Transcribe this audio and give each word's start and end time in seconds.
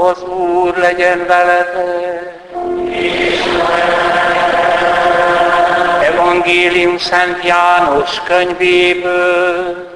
Az 0.00 0.22
Úr 0.22 0.76
legyen 0.76 1.26
veletek. 1.26 2.40
Evangélium 6.02 6.98
Szent 6.98 7.44
János 7.44 8.20
könyvéből. 8.26 9.88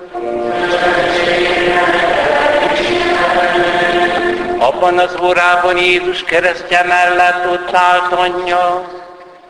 Abban 4.59 4.99
az 4.99 5.17
órában 5.23 5.79
Jézus 5.79 6.23
keresztje 6.25 6.85
mellett 6.85 7.47
ott 7.53 7.75
állt 7.75 8.13
anyja, 8.13 8.89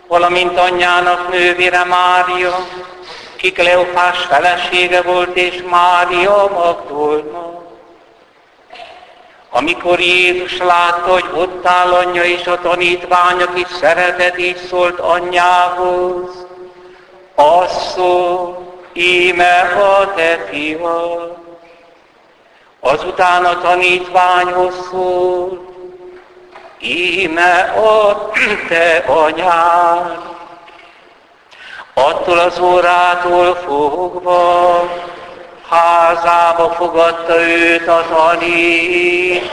valamint 0.09 0.59
anyjának 0.59 1.32
nővére 1.32 1.84
Mária, 1.84 2.66
ki 3.37 3.52
Kleopás 3.52 4.19
felesége 4.19 5.02
volt, 5.02 5.37
és 5.37 5.62
Mária 5.70 6.50
Magdolna. 6.55 7.41
Amikor 9.55 10.01
Jézus 10.01 10.59
látta, 10.59 11.11
hogy 11.12 11.24
ott 11.34 11.66
áll 11.66 11.93
anyja 11.93 12.24
és 12.24 12.47
a 12.47 12.60
tanítvány, 12.60 13.43
aki 13.43 13.66
szeretet 13.80 14.38
így 14.38 14.56
szólt 14.56 14.98
anyjához, 14.98 16.47
asszó, 17.34 18.57
íme 18.93 19.60
a 19.60 20.15
te 20.15 20.46
fiad. 20.51 21.37
Azután 22.80 23.45
a 23.45 23.60
tanítványhoz 23.60 24.88
szólt, 24.91 25.60
íme 26.80 27.60
a 27.60 28.30
te 28.69 28.96
anyád. 29.07 30.19
Attól 31.95 32.38
az 32.38 32.59
órától 32.59 33.55
fogva 33.55 34.82
házába 35.73 36.70
fogadta 36.70 37.40
őt 37.40 37.88
a 37.88 38.04
tanítvány. 38.09 39.51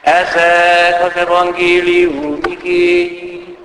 Ezek 0.00 1.04
az 1.04 1.16
evangélium 1.16 2.38
igény. 2.48 3.56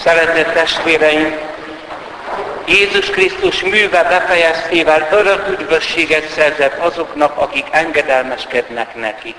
Szeretett 0.00 0.52
testvéreim, 0.52 1.38
Jézus 2.66 3.10
Krisztus 3.10 3.62
műve 3.62 4.02
befejeztével 4.02 5.08
örök 5.10 5.48
üdvösséget 5.48 6.28
szerzett 6.28 6.78
azoknak, 6.78 7.38
akik 7.38 7.66
engedelmeskednek 7.70 8.94
neki 8.94 9.34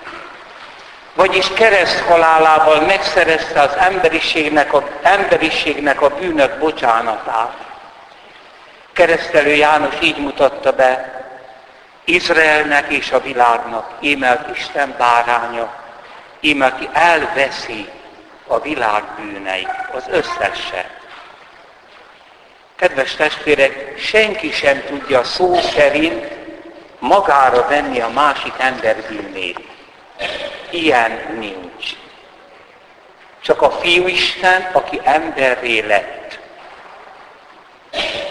vagyis 1.13 1.47
kereszt 1.47 1.99
halálával 1.99 2.81
megszerezte 2.81 3.61
az 3.61 3.75
emberiségnek 3.75 4.73
a, 4.73 4.83
emberiségnek 5.01 6.01
a 6.01 6.09
bűnök 6.09 6.59
bocsánatát. 6.59 7.53
Keresztelő 8.93 9.53
János 9.53 9.93
így 10.01 10.17
mutatta 10.17 10.71
be, 10.71 11.21
Izraelnek 12.05 12.91
és 12.91 13.11
a 13.11 13.21
világnak, 13.21 13.91
íme 13.99 14.45
Isten 14.55 14.95
báránya, 14.97 15.73
íme 16.39 16.65
aki 16.65 16.89
elveszi 16.93 17.89
a 18.47 18.59
világ 18.59 19.03
bűneit, 19.15 19.69
az 19.93 20.03
összeset. 20.09 20.89
Kedves 22.75 23.15
testvérek, 23.15 23.93
senki 23.97 24.51
sem 24.51 24.83
tudja 24.87 25.23
szó 25.23 25.55
szerint 25.55 26.31
magára 26.99 27.67
venni 27.67 27.99
a 27.99 28.09
másik 28.09 28.53
ember 28.57 28.95
bűnét. 29.07 29.59
Ilyen 30.73 31.19
nincs. 31.39 31.95
Csak 33.41 33.61
a 33.61 33.71
Fiú 33.71 34.07
Isten, 34.07 34.69
aki 34.71 35.01
emberré 35.03 35.79
lett. 35.79 36.39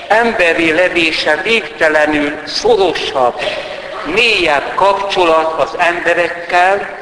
Emberré 0.09 0.71
levése 0.71 1.37
végtelenül 1.37 2.47
szorosabb, 2.47 3.41
mélyebb 4.15 4.75
kapcsolat 4.75 5.61
az 5.61 5.79
emberekkel, 5.79 6.99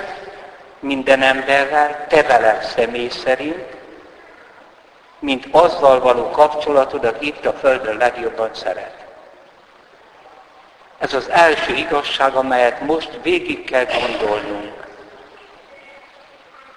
minden 0.78 1.22
emberrel, 1.22 2.06
te 2.08 2.22
veled 2.22 2.62
személy 2.62 3.08
szerint, 3.08 3.64
mint 5.18 5.46
azzal 5.50 6.00
való 6.00 6.30
kapcsolatodat 6.30 7.22
itt 7.22 7.46
a 7.46 7.52
Földön 7.52 7.96
legjobban 7.96 8.50
szeret. 8.54 8.94
Ez 10.98 11.14
az 11.14 11.28
első 11.30 11.74
igazság, 11.74 12.34
amelyet 12.34 12.80
most 12.80 13.10
végig 13.22 13.64
kell 13.64 13.84
gondolnunk. 13.84 14.88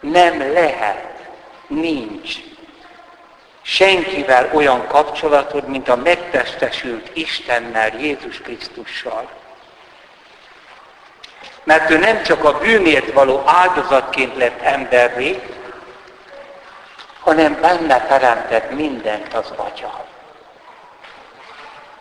Nem 0.03 0.53
lehet, 0.53 1.08
nincs 1.68 2.36
senkivel 3.62 4.50
olyan 4.53 4.88
kapcsolatod, 4.88 5.68
mint 5.68 5.90
a 5.90 5.96
megtestesült 5.96 7.09
Istennel, 7.14 8.00
Jézus 8.00 8.42
Krisztussal. 8.42 9.30
Mert 11.63 11.90
ő 11.90 11.97
nem 11.97 12.24
csak 12.24 12.44
a 12.44 12.58
bűnért 12.58 13.12
való 13.13 13.44
áldozatként 13.46 14.38
lett 14.38 14.62
emberré, 14.62 15.42
hanem 17.19 17.58
benne 17.62 18.02
teremtett 18.02 18.72
mindent 18.72 19.34
az 19.34 19.53
Atya. 19.56 20.06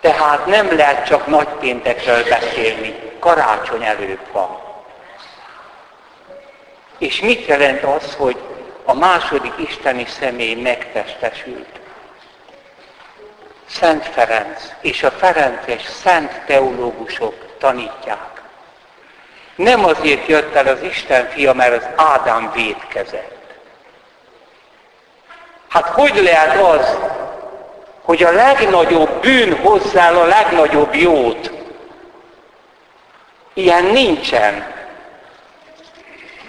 Tehát 0.01 0.47
nem 0.47 0.77
lehet 0.77 1.07
csak 1.07 1.27
nagypéntekről 1.27 2.25
beszélni, 2.29 2.95
karácsony 3.19 3.85
előtt 3.85 4.27
van. 4.33 4.62
És 7.03 7.21
mit 7.21 7.47
jelent 7.47 7.83
az, 7.83 8.15
hogy 8.15 8.37
a 8.85 8.95
második 8.95 9.53
isteni 9.57 10.07
személy 10.07 10.55
megtestesült? 10.55 11.69
Szent 13.67 14.07
Ferenc 14.07 14.63
és 14.81 15.03
a 15.03 15.11
Ferences 15.11 15.83
szent 15.83 16.41
teológusok 16.47 17.35
tanítják. 17.59 18.43
Nem 19.55 19.85
azért 19.85 20.27
jött 20.27 20.55
el 20.55 20.67
az 20.67 20.83
Isten 20.83 21.29
fia, 21.29 21.53
mert 21.53 21.77
az 21.83 21.89
Ádám 21.97 22.51
védkezett. 22.55 23.55
Hát 25.69 25.87
hogy 25.87 26.23
lehet 26.23 26.61
az, 26.61 26.99
hogy 28.03 28.23
a 28.23 28.33
legnagyobb 28.33 29.21
bűn 29.21 29.57
hozzá 29.57 30.11
a 30.11 30.25
legnagyobb 30.25 30.95
jót. 30.95 31.51
Ilyen 33.55 33.85
nincsen. 33.85 34.81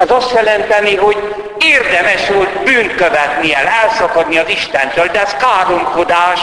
Ez 0.03 0.11
azt 0.11 0.31
jelenteni, 0.31 0.95
hogy 0.95 1.35
érdemes 1.59 2.29
volt 2.29 2.63
bűnt 2.63 2.95
követni 2.95 3.53
el, 3.53 3.67
elszakadni 3.67 4.37
az 4.37 4.49
Istentől, 4.49 5.07
de 5.07 5.21
ez 5.21 5.35
káromkodás. 5.35 6.39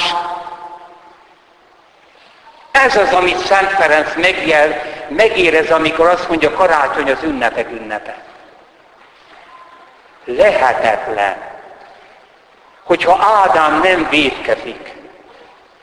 Ez 2.70 2.96
az, 2.96 3.12
amit 3.12 3.38
Szent 3.38 3.70
Ferenc 3.70 4.14
megjel, 4.16 4.82
megérez, 5.08 5.70
amikor 5.70 6.06
azt 6.06 6.28
mondja, 6.28 6.52
karácsony 6.52 7.10
az 7.10 7.22
ünnepek 7.22 7.70
ünnepe. 7.70 8.16
Lehetetlen, 10.24 11.36
hogyha 12.82 13.24
Ádám 13.44 13.80
nem 13.80 14.06
védkezik, 14.10 14.92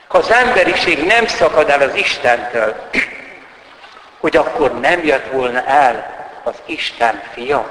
ha 0.08 0.18
az 0.18 0.32
emberiség 0.32 1.06
nem 1.06 1.28
szakad 1.28 1.70
el 1.70 1.82
az 1.82 1.96
Istentől, 1.96 2.76
hogy 4.22 4.38
akkor 4.38 4.80
nem 4.80 5.06
jött 5.06 5.32
volna 5.32 5.64
el 5.66 6.17
az 6.48 6.62
Isten 6.66 7.24
fia. 7.34 7.70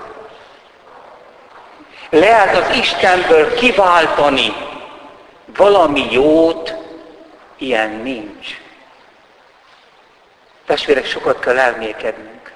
Lehet 2.11 2.57
az 2.57 2.77
Istenből 2.77 3.55
kiváltani 3.55 4.55
valami 5.57 6.13
jót, 6.13 6.75
ilyen 7.59 7.91
nincs. 7.91 8.61
Testvérek, 10.67 11.07
sokat 11.07 11.39
kell 11.39 11.59
elmélkednünk, 11.59 12.53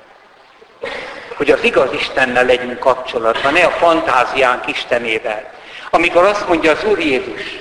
hogy 1.36 1.50
az 1.50 1.64
igaz 1.64 1.92
Istennel 1.92 2.44
legyünk 2.44 2.78
kapcsolatban, 2.78 3.52
ne 3.52 3.64
a 3.64 3.70
fantáziánk 3.70 4.66
Istenével. 4.66 5.52
Amikor 5.90 6.24
azt 6.24 6.48
mondja 6.48 6.72
az 6.72 6.84
Úr 6.84 6.98
Jézus, 6.98 7.58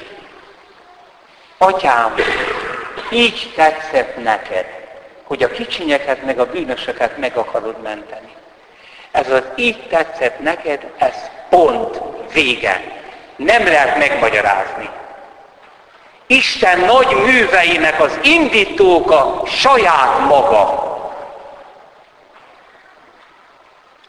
Atyám, 1.58 2.16
így 3.12 3.54
tetszett 3.56 4.24
neked, 4.24 4.66
hogy 5.24 5.44
a 5.44 5.48
kicsinyeket 5.48 6.24
meg 6.24 6.40
a 6.40 6.46
bűnösöket 6.46 7.18
meg 7.18 7.38
akarod 7.38 7.82
menteni. 7.82 8.29
Ez 9.12 9.30
az 9.32 9.44
így 9.56 9.88
tetszett 9.88 10.40
neked, 10.40 10.92
ez 10.98 11.16
pont, 11.50 12.02
vége. 12.34 12.82
Nem 13.36 13.66
lehet 13.66 13.98
megmagyarázni. 13.98 14.90
Isten 16.28 16.80
nagy 16.80 17.16
műveinek 17.26 18.02
az 18.02 18.20
indítóka 18.22 19.42
saját 19.46 20.20
maga. 20.20 20.88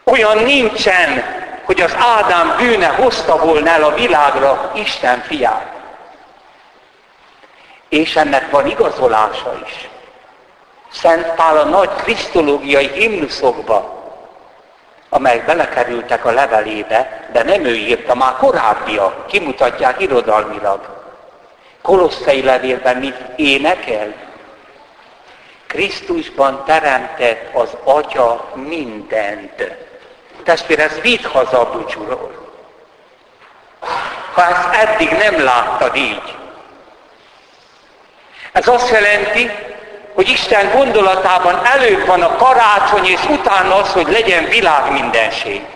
Olyan 0.05 0.39
nincsen, 0.39 1.25
hogy 1.65 1.81
az 1.81 1.95
Ádám 1.99 2.57
bűne 2.57 2.87
hozta 2.87 3.39
volna 3.39 3.71
el 3.71 3.83
a 3.83 3.95
világra 3.95 4.71
Isten 4.75 5.23
fiát. 5.23 5.73
És 7.89 8.17
ennek 8.17 8.51
van 8.51 8.67
igazolása 8.67 9.61
is. 9.67 9.89
Szent 10.93 11.27
Pál 11.35 11.59
a 11.59 11.65
nagy 11.65 11.95
krisztológiai 11.95 12.89
himnuszokba, 12.89 14.00
amelyek 15.11 15.45
belekerültek 15.45 16.25
a 16.25 16.31
levelébe, 16.31 17.29
de 17.33 17.43
nem 17.43 17.65
ő 17.65 17.75
írta, 17.75 18.15
már 18.15 18.37
korábbiak 18.37 19.27
kimutatják 19.27 20.01
irodalmilag. 20.01 20.99
Kolosszai 21.83 22.43
levélben 22.43 22.97
mit 22.97 23.17
énekel? 23.37 24.15
Krisztusban 25.67 26.65
teremtett 26.65 27.55
az 27.55 27.77
Atya 27.85 28.51
mindent. 28.55 29.77
Testvér, 30.45 30.81
ez 30.81 31.01
vidd 31.01 31.27
haza 31.27 31.61
a 31.61 31.71
búcsúról. 31.71 32.53
Ha 34.33 34.43
ezt 34.45 34.89
eddig 34.89 35.11
nem 35.11 35.45
láttad 35.45 35.97
így. 35.97 36.37
Ez 38.53 38.69
azt 38.69 38.91
jelenti, 38.91 39.51
hogy 40.15 40.29
Isten 40.29 40.71
gondolatában 40.71 41.65
előbb 41.65 42.07
van 42.07 42.23
a 42.23 42.37
karácsony, 42.37 43.05
és 43.05 43.25
utána 43.29 43.75
az, 43.75 43.93
hogy 43.93 44.09
legyen 44.09 44.45
világ 44.45 44.93
mindenség. 44.93 45.67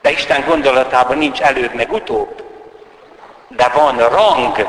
De 0.00 0.10
Isten 0.10 0.44
gondolatában 0.46 1.18
nincs 1.18 1.40
előbb 1.40 1.74
meg 1.74 1.92
utóbb. 1.92 2.42
De 3.48 3.68
van 3.68 3.96
rang. 3.96 4.68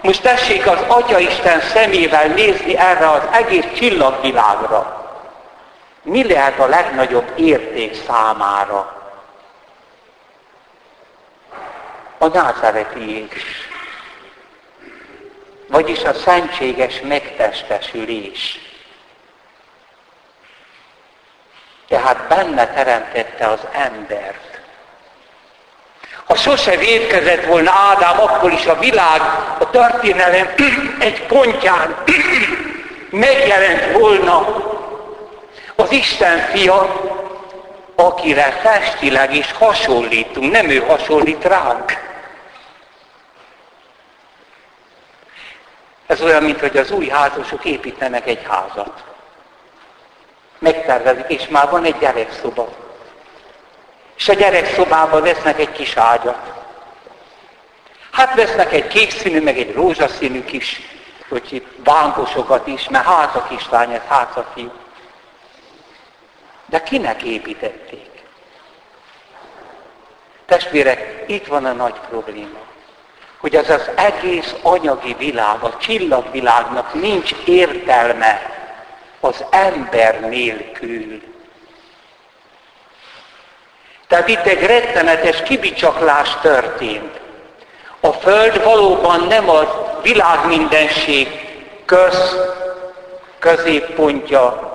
Most 0.00 0.22
tessék 0.22 0.66
az 0.66 0.78
Atya 0.86 1.18
Isten 1.18 1.60
szemével 1.60 2.26
nézni 2.26 2.76
erre 2.76 3.10
az 3.10 3.22
egész 3.30 3.66
csillagvilágra. 3.74 5.06
Mi 6.02 6.32
lehet 6.32 6.58
a 6.58 6.66
legnagyobb 6.66 7.32
érték 7.36 7.94
számára? 8.06 8.96
A 12.18 12.26
názáreti 12.26 13.10
Jézus 13.10 13.67
vagyis 15.68 16.02
a 16.02 16.14
szentséges 16.14 17.00
megtestesülés. 17.00 18.58
Tehát 21.88 22.28
benne 22.28 22.66
teremtette 22.66 23.46
az 23.46 23.60
embert. 23.72 24.60
Ha 26.24 26.36
sose 26.36 26.76
védkezett 26.76 27.44
volna 27.44 27.70
Ádám, 27.70 28.20
akkor 28.20 28.52
is 28.52 28.66
a 28.66 28.78
világ, 28.78 29.20
a 29.58 29.70
történelem 29.70 30.48
egy 30.98 31.26
pontján 31.26 31.96
megjelent 33.10 33.92
volna 33.92 34.66
az 35.76 35.92
Isten 35.92 36.38
fia, 36.38 37.02
akire 37.94 38.60
testileg 38.62 39.34
is 39.34 39.52
hasonlítunk, 39.52 40.52
nem 40.52 40.68
ő 40.70 40.78
hasonlít 40.78 41.44
ránk. 41.44 42.07
Ez 46.08 46.20
olyan, 46.22 46.42
mint 46.42 46.60
hogy 46.60 46.76
az 46.76 46.90
új 46.90 47.08
házasok 47.08 47.64
építenek 47.64 48.26
egy 48.26 48.46
házat. 48.48 49.04
Megtervezik, 50.58 51.28
és 51.28 51.48
már 51.48 51.70
van 51.70 51.84
egy 51.84 51.98
gyerekszoba. 51.98 52.68
És 54.16 54.28
a 54.28 54.34
gyerekszobában 54.34 55.22
vesznek 55.22 55.58
egy 55.58 55.72
kis 55.72 55.96
ágyat. 55.96 56.52
Hát 58.10 58.34
vesznek 58.34 58.72
egy 58.72 58.86
kék 58.86 59.10
színű, 59.10 59.40
meg 59.40 59.58
egy 59.58 59.74
rózsaszínű 59.74 60.44
kis, 60.44 60.80
hogy 61.28 61.66
bánkosokat 61.76 62.66
is, 62.66 62.88
mert 62.88 63.04
hát 63.04 63.34
a 63.34 63.46
kislány, 63.48 63.92
ez 63.92 64.02
hát 64.08 64.36
a 64.36 64.50
fiú. 64.54 64.72
De 66.66 66.82
kinek 66.82 67.22
építették? 67.22 68.10
Testvérek, 70.46 71.24
itt 71.26 71.46
van 71.46 71.64
a 71.64 71.72
nagy 71.72 72.00
probléma 72.08 72.67
hogy 73.38 73.56
az 73.56 73.70
az 73.70 73.90
egész 73.94 74.54
anyagi 74.62 75.14
világ, 75.18 75.62
a 75.62 75.76
csillagvilágnak 75.76 76.94
nincs 76.94 77.30
értelme 77.44 78.40
az 79.20 79.44
ember 79.50 80.20
nélkül. 80.20 81.22
Tehát 84.08 84.28
itt 84.28 84.46
egy 84.46 84.66
rettenetes 84.66 85.42
kibicsaklás 85.42 86.36
történt. 86.40 87.20
A 88.00 88.12
Föld 88.12 88.64
valóban 88.64 89.20
nem 89.20 89.48
a 89.48 89.88
világ 90.02 90.46
mindenség 90.46 91.28
köz, 91.84 92.36
középpontja, 93.38 94.72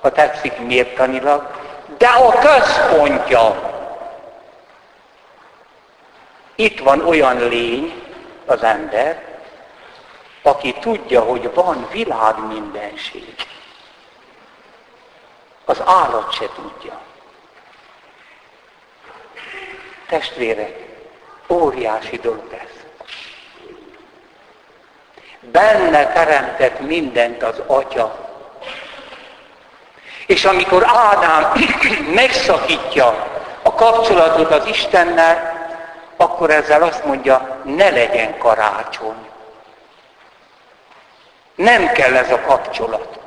ha 0.00 0.10
tetszik 0.10 0.58
mértanilag, 0.66 1.46
de 1.98 2.06
a 2.06 2.38
központja. 2.38 3.67
Itt 6.60 6.78
van 6.78 7.06
olyan 7.06 7.48
lény, 7.48 8.02
az 8.46 8.62
ember, 8.62 9.22
aki 10.42 10.72
tudja, 10.72 11.20
hogy 11.20 11.54
van 11.54 11.88
világ 11.92 12.46
mindenség. 12.46 13.34
Az 15.64 15.82
állat 15.84 16.32
se 16.32 16.48
tudja. 16.54 17.00
Testvérek, 20.08 20.76
óriási 21.48 22.16
dolog 22.16 22.52
ez. 22.52 22.84
Benne 25.40 26.12
teremtett 26.12 26.80
mindent 26.80 27.42
az 27.42 27.62
Atya. 27.66 28.28
És 30.26 30.44
amikor 30.44 30.84
Ádám 30.86 31.52
megszakítja 32.14 33.26
a 33.62 33.74
kapcsolatot 33.74 34.50
az 34.50 34.66
Istennel, 34.66 35.57
akkor 36.20 36.50
ezzel 36.50 36.82
azt 36.82 37.04
mondja, 37.04 37.60
ne 37.64 37.90
legyen 37.90 38.38
karácsony. 38.38 39.28
Nem 41.54 41.92
kell 41.92 42.16
ez 42.16 42.30
a 42.30 42.40
kapcsolat. 42.40 43.18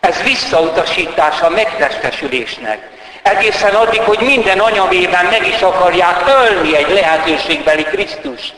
Ez 0.00 0.22
visszautasítás 0.22 1.40
a 1.40 1.48
megtestesülésnek. 1.48 2.90
Egészen 3.22 3.74
addig, 3.74 4.00
hogy 4.00 4.20
minden 4.20 4.58
anyamében 4.58 5.24
meg 5.24 5.46
is 5.46 5.60
akarják 5.62 6.28
ölni 6.28 6.76
egy 6.76 6.88
lehetőségbeli 6.88 7.82
Krisztust. 7.82 8.54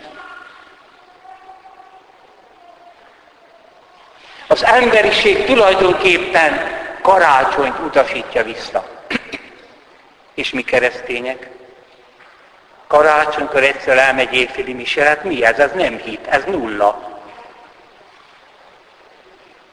Az 4.47 4.65
emberiség 4.65 5.45
tulajdonképpen 5.45 6.71
karácsonyt 7.03 7.79
utasítja 7.79 8.45
vissza. 8.45 8.85
És 10.35 10.51
mi 10.51 10.63
keresztények? 10.63 11.49
Karácsonykor 12.87 13.63
egyszer 13.63 13.99
elmegy 13.99 14.35
évféli 14.35 14.73
mise, 14.73 15.05
hát 15.05 15.25
mi 15.25 15.45
ez? 15.45 15.59
Ez 15.59 15.71
nem 15.75 15.99
hit, 15.99 16.27
ez 16.27 16.45
nulla. 16.45 17.21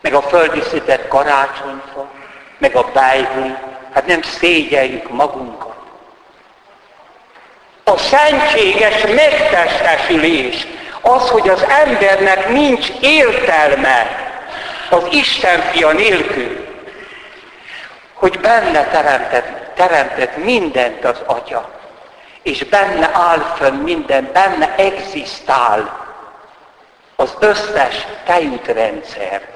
Meg 0.01 0.13
a 0.13 0.21
földíszített 0.21 1.07
karácsonyfa, 1.07 2.11
meg 2.57 2.75
a 2.75 2.91
bájbli, 2.93 3.55
hát 3.93 4.05
nem 4.05 4.21
szégyeljük 4.21 5.09
magunkat. 5.09 5.75
A 7.83 7.97
szentséges 7.97 9.01
megtestesülés, 9.01 10.67
az, 11.01 11.29
hogy 11.29 11.49
az 11.49 11.63
embernek 11.63 12.49
nincs 12.49 12.87
értelme 13.01 14.27
az 14.89 15.03
Isten 15.11 15.61
fia 15.61 15.91
nélkül, 15.91 16.67
hogy 18.13 18.39
benne 18.39 18.83
teremtett 18.83 19.68
teremtett 19.79 20.37
mindent 20.37 21.05
az 21.05 21.21
Atya, 21.25 21.69
és 22.41 22.63
benne 22.63 23.09
áll 23.13 23.39
fönn 23.39 23.75
minden, 23.75 24.29
benne 24.33 24.75
egzisztál 24.75 26.07
az 27.15 27.35
összes 27.39 28.07
tejútrendszer. 28.25 29.49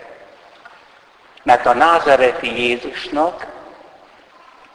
Mert 1.44 1.66
a 1.66 1.74
názareti 1.74 2.62
Jézusnak, 2.62 3.46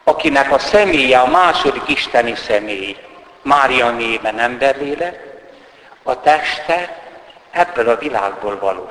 akinek 0.05 0.53
a 0.53 0.59
személye 0.59 1.19
a 1.19 1.31
második 1.31 1.89
isteni 1.89 2.35
személy, 2.35 2.97
Mária 3.43 3.91
nében 3.91 4.39
emberlélek, 4.39 5.21
a 6.03 6.21
teste 6.21 7.03
ebből 7.51 7.89
a 7.89 7.97
világból 7.97 8.59
való. 8.59 8.91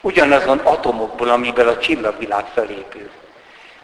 Ugyanazon 0.00 0.58
atomokból, 0.58 1.28
amiből 1.28 1.68
a 1.68 1.78
csillagvilág 1.78 2.44
felépül. 2.54 3.10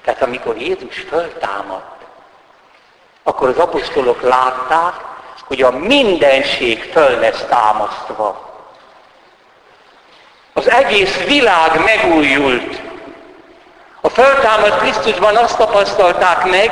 Tehát 0.04 0.22
amikor 0.22 0.56
Jézus 0.56 0.98
föltámadt, 0.98 2.02
akkor 3.22 3.48
az 3.48 3.58
apostolok 3.58 4.22
látták, 4.22 4.94
hogy 5.44 5.62
a 5.62 5.70
mindenség 5.70 6.82
föl 6.82 7.18
lesz 7.18 7.44
támasztva. 7.48 8.50
Az 10.52 10.70
egész 10.70 11.24
világ 11.24 11.84
megújult. 11.84 12.80
A 14.00 14.08
föltámadt 14.08 14.78
Krisztusban 14.78 15.36
azt 15.36 15.56
tapasztalták 15.56 16.44
meg, 16.44 16.70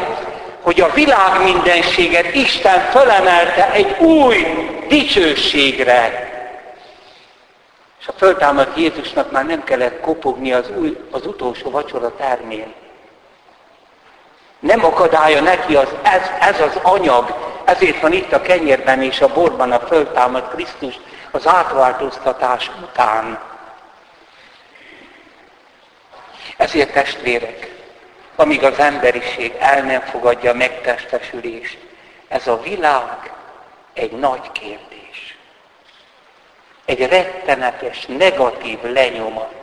hogy 0.60 0.80
a 0.80 0.90
világ 0.92 1.42
mindenséget 1.42 2.34
Isten 2.34 2.80
fölemelte 2.80 3.72
egy 3.72 3.96
új 3.98 4.46
dicsőségre. 4.88 6.28
És 8.00 8.06
a 8.08 8.12
föltámadt 8.16 8.76
Jézusnak 8.76 9.30
már 9.30 9.46
nem 9.46 9.64
kellett 9.64 10.00
kopogni 10.00 10.52
az, 10.52 10.70
új, 10.76 10.96
az 11.10 11.26
utolsó 11.26 11.70
vacsora 11.70 12.16
termén. 12.16 12.74
Nem 14.60 14.84
akadálya 14.84 15.40
neki 15.40 15.76
az, 15.76 15.88
ez, 16.02 16.22
ez 16.40 16.60
az 16.60 16.78
anyag, 16.82 17.34
ezért 17.64 18.00
van 18.00 18.12
itt 18.12 18.32
a 18.32 18.40
kenyérben 18.40 19.02
és 19.02 19.20
a 19.20 19.32
borban 19.32 19.72
a 19.72 19.80
föltámad 19.80 20.48
Krisztus 20.48 20.94
az 21.30 21.46
átváltoztatás 21.46 22.70
után. 22.82 23.38
Ezért 26.56 26.92
testvérek, 26.92 27.70
amíg 28.36 28.64
az 28.64 28.78
emberiség 28.78 29.54
el 29.58 29.82
nem 29.82 30.00
fogadja 30.00 30.50
a 30.50 30.54
megtestesülést. 30.54 31.78
Ez 32.28 32.46
a 32.46 32.60
világ 32.60 33.32
egy 33.92 34.12
nagy 34.12 34.52
kérdés. 34.52 35.38
Egy 36.84 37.06
rettenetes, 37.06 38.06
negatív 38.06 38.82
lenyomat. 38.82 39.59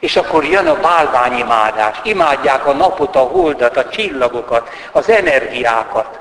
És 0.00 0.16
akkor 0.16 0.44
jön 0.44 0.66
a 0.66 0.80
bálványimádás. 0.80 1.96
Imádják 2.02 2.66
a 2.66 2.72
napot, 2.72 3.16
a 3.16 3.20
holdat, 3.20 3.76
a 3.76 3.88
csillagokat, 3.88 4.68
az 4.92 5.08
energiákat. 5.08 6.18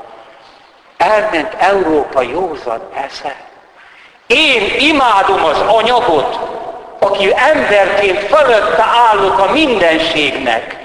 Elment 0.98 1.53
Európa 1.58 2.22
józan 2.22 2.82
esze. 2.94 3.36
Én 4.27 4.75
imádom 4.79 5.44
az 5.44 5.60
anyagot, 5.60 6.39
aki 7.00 7.34
emberként 7.36 8.20
fölötte 8.20 8.86
állok 9.10 9.39
a 9.39 9.51
mindenségnek. 9.51 10.75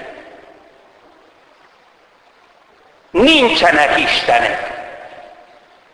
Nincsenek 3.11 3.99
Istenek. 3.99 4.79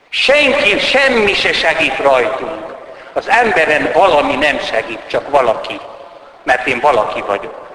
Senki, 0.09 0.79
semmi 0.79 1.33
se 1.33 1.53
segít 1.53 1.97
rajtunk. 1.97 2.75
Az 3.13 3.29
emberen 3.29 3.91
valami 3.93 4.35
nem 4.35 4.59
segít, 4.59 5.01
csak 5.07 5.29
valaki. 5.29 5.79
Mert 6.47 6.67
én 6.67 6.79
valaki 6.79 7.21
vagyok. 7.21 7.67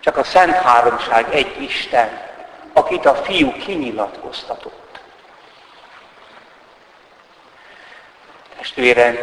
Csak 0.00 0.16
a 0.16 0.24
Szent 0.24 0.54
Háromság 0.54 1.34
egy 1.34 1.62
Isten, 1.62 2.20
akit 2.72 3.06
a 3.06 3.14
fiú 3.14 3.52
kinyilatkoztatott. 3.52 5.00
Testvérem, 8.56 9.16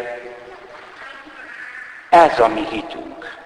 ez 2.09 2.39
a 2.39 2.47
mi 2.47 2.65
hitünk. 2.69 3.37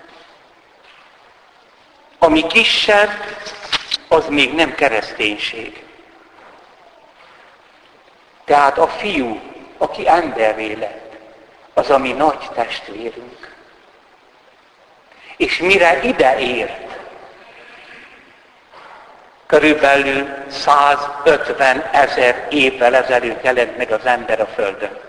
Ami 2.19 2.47
kisebb, 2.47 3.11
az 4.07 4.27
még 4.27 4.53
nem 4.53 4.75
kereszténység. 4.75 5.85
Tehát 8.45 8.77
a 8.77 8.87
fiú, 8.87 9.41
aki 9.77 10.07
emberré 10.07 10.73
lett, 10.73 11.17
az 11.73 11.89
a 11.89 11.97
mi 11.97 12.11
nagy 12.11 12.49
testvérünk. 12.53 13.46
És 15.37 15.57
mire 15.57 15.99
ide 16.03 16.37
ért, 16.39 16.87
körülbelül 19.47 20.27
150 20.49 21.89
ezer 21.91 22.47
évvel 22.49 22.95
ezelőtt 22.95 23.43
jelent 23.43 23.77
meg 23.77 23.91
az 23.91 24.05
ember 24.05 24.39
a 24.41 24.47
Földön. 24.55 24.99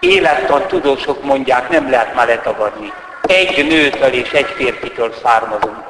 Élettan 0.00 0.66
tudósok 0.66 1.22
mondják, 1.22 1.68
nem 1.68 1.90
lehet 1.90 2.14
már 2.14 2.26
letagadni. 2.26 2.92
Egy 3.22 3.66
nőtől 3.66 4.12
és 4.12 4.30
egy 4.30 4.52
férfitől 4.56 5.14
származunk. 5.22 5.84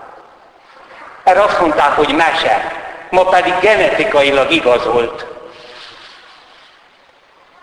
Erre 1.25 1.43
azt 1.43 1.61
mondták, 1.61 1.93
hogy 1.93 2.15
mese. 2.15 2.73
Ma 3.11 3.25
pedig 3.25 3.55
genetikailag 3.61 4.51
igazolt. 4.51 5.27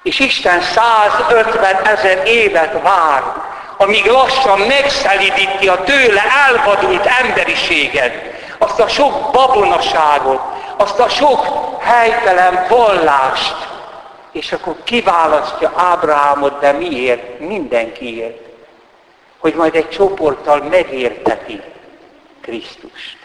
És 0.04 0.20
Isten 0.20 0.62
150 0.62 1.76
ezer 1.86 2.28
évet 2.28 2.82
vár, 2.82 3.24
amíg 3.82 4.06
lassan 4.06 4.60
megszelidíti 4.60 5.68
a 5.68 5.84
tőle 5.84 6.24
elvadult 6.48 7.06
emberiséget, 7.06 8.14
azt 8.58 8.80
a 8.80 8.88
sok 8.88 9.32
babonaságot, 9.32 10.42
azt 10.78 11.00
a 11.00 11.10
sok 11.10 11.46
helytelen 11.80 12.66
vallást, 12.70 13.70
és 14.32 14.52
akkor 14.52 14.76
kiválasztja 14.84 15.72
Ábrahámot, 15.76 16.60
de 16.60 16.72
miért? 16.72 17.40
Mindenkiért. 17.40 18.40
Hogy 19.40 19.54
majd 19.54 19.76
egy 19.76 19.90
csoporttal 19.90 20.62
megérteti 20.62 21.62
Krisztust. 22.42 23.18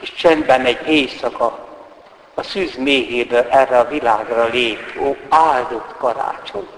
És 0.00 0.12
csendben 0.12 0.64
egy 0.64 0.88
éjszaka 0.88 1.58
a 2.34 2.42
szűz 2.42 2.76
méhéből 2.76 3.46
erre 3.50 3.78
a 3.78 3.88
világra 3.88 4.44
lép, 4.44 5.00
ó, 5.00 5.16
áldott 5.28 5.94
karácsony. 5.98 6.68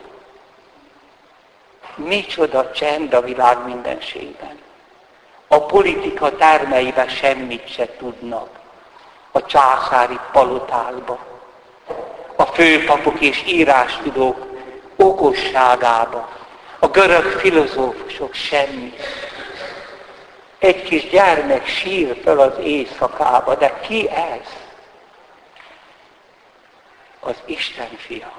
Micsoda 1.97 2.71
csend 2.71 3.15
a 3.15 3.21
világ 3.21 3.65
mindenségben. 3.65 4.59
A 5.49 5.61
politika 5.61 6.37
termeiben 6.37 7.09
semmit 7.09 7.69
se 7.69 7.97
tudnak. 7.97 8.49
A 9.33 9.47
császári 9.47 10.19
palotákban 10.33 11.19
a 12.37 12.45
főpapok 12.45 13.21
és 13.21 13.43
írástudók 13.47 14.47
okosságába, 14.97 16.29
a 16.79 16.87
görög 16.87 17.25
filozófusok 17.25 18.35
semmi. 18.35 18.93
Egy 20.59 20.83
kis 20.83 21.09
gyermek 21.09 21.67
sír 21.67 22.21
fel 22.25 22.39
az 22.39 22.59
éjszakába, 22.59 23.55
de 23.55 23.81
ki 23.87 24.11
ez? 24.11 24.49
Az 27.21 27.35
Isten 27.45 27.97
fia. 27.97 28.33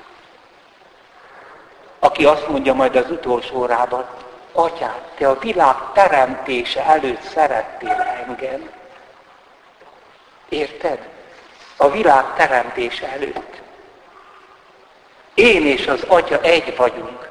Aki 2.05 2.25
azt 2.25 2.47
mondja 2.47 2.73
majd 2.73 2.95
az 2.95 3.11
utolsó 3.11 3.57
órában, 3.57 4.05
Atyám, 4.51 4.95
te 5.17 5.29
a 5.29 5.39
világ 5.39 5.75
teremtése 5.93 6.85
előtt 6.85 7.21
szerettél 7.21 8.25
engem. 8.27 8.69
Érted? 10.49 11.09
A 11.77 11.89
világ 11.89 12.33
teremtése 12.35 13.07
előtt. 13.11 13.61
Én 15.33 15.65
és 15.65 15.87
az 15.87 16.03
Atya 16.07 16.41
egy 16.41 16.75
vagyunk. 16.75 17.29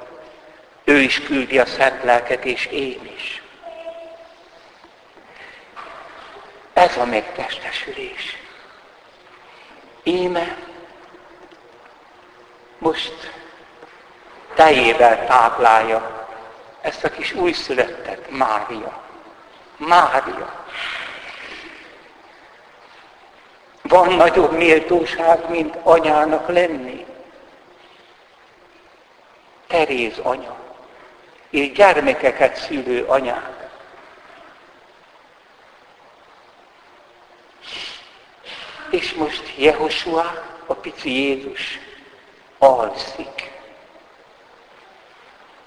Ő 0.85 1.00
is 1.00 1.21
küldi 1.21 1.59
a 1.59 1.66
szent 1.66 2.02
lelket, 2.02 2.45
és 2.45 2.66
én 2.66 3.12
is. 3.16 3.43
Ez 6.73 6.97
a 6.97 7.04
megtestesülés. 7.04 8.37
Íme 10.02 10.57
most 12.78 13.44
tejével 14.55 15.27
táplálja 15.27 16.27
ezt 16.81 17.05
a 17.05 17.11
kis 17.11 17.33
újszülettet 17.33 18.31
Mária. 18.31 19.03
Mária. 19.77 20.65
Van 23.83 24.15
nagyobb 24.15 24.53
méltóság, 24.53 25.51
mint 25.51 25.77
anyának 25.83 26.49
lenni? 26.49 27.07
Teréz 29.67 30.19
anya, 30.19 30.57
és 31.51 31.73
gyermekeket 31.73 32.57
szülő 32.57 33.05
anyák. 33.05 33.69
És 38.91 39.13
most 39.13 39.53
Jehosua, 39.57 40.43
a 40.67 40.75
pici 40.75 41.13
Jézus, 41.13 41.79
alszik. 42.59 43.44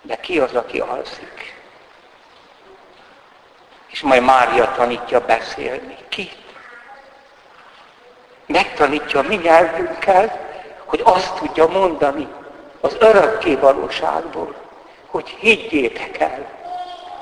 De 0.08 0.16
ki 0.16 0.40
az, 0.40 0.54
aki 0.54 0.80
alszik? 0.80 1.56
És 3.88 4.02
majd 4.02 4.24
Mária 4.24 4.72
tanítja 4.72 5.26
beszélni. 5.26 5.98
Kit? 6.10 6.36
Megtanítja 8.46 9.20
a 9.20 9.24
mi 9.24 9.36
nyelvünkkel, 9.36 10.40
hogy 10.86 11.02
azt 11.04 11.36
tudja 11.36 11.68
mondani, 11.68 12.28
az 12.82 12.96
örökké 13.00 13.56
valóságból, 13.56 14.56
hogy 15.06 15.30
higgyétek 15.30 16.20
el, 16.20 16.46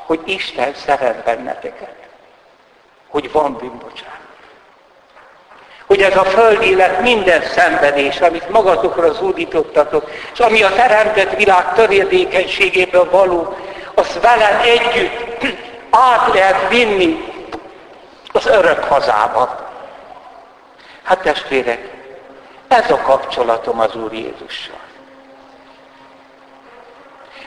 hogy 0.06 0.22
Isten 0.25 0.74
szeret 0.74 1.24
benneteket, 1.24 2.08
hogy 3.08 3.32
van 3.32 3.58
bűnbocsánat. 3.58 4.25
Hogy 5.86 6.01
ez 6.01 6.18
a 6.18 6.24
föld 6.24 6.62
élet 6.62 7.01
minden 7.01 7.42
szenvedés, 7.42 8.22
amit 8.22 8.50
magatokra 8.50 9.12
zúdítottatok, 9.12 10.10
és 10.34 10.39
ami 10.39 10.63
a 10.63 10.74
teremtett 10.74 11.36
világ 11.36 11.74
törédékenységéből 11.74 13.10
való, 13.10 13.58
az 13.96 14.20
velem 14.22 14.62
együtt 14.62 15.46
át 15.89 16.34
lehet 16.34 16.70
vinni 16.70 17.34
az 18.32 18.46
örök 18.46 18.84
hazába. 18.84 19.70
Hát 21.04 21.22
testvérek, 21.22 21.89
ez 22.68 22.92
a 22.92 22.98
kapcsolatom 22.98 23.80
az 23.80 23.96
Úr 23.96 24.13
Jézussal. 24.13 24.80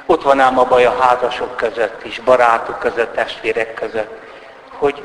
Ott 0.07 0.23
van 0.23 0.41
ám 0.41 0.59
a 0.59 0.65
baj 0.65 0.85
a 0.85 0.97
házasok 1.01 1.57
között 1.57 2.05
is, 2.05 2.21
barátok 2.21 2.79
között, 2.79 3.15
testvérek 3.15 3.75
között, 3.75 4.19
hogy 4.79 5.03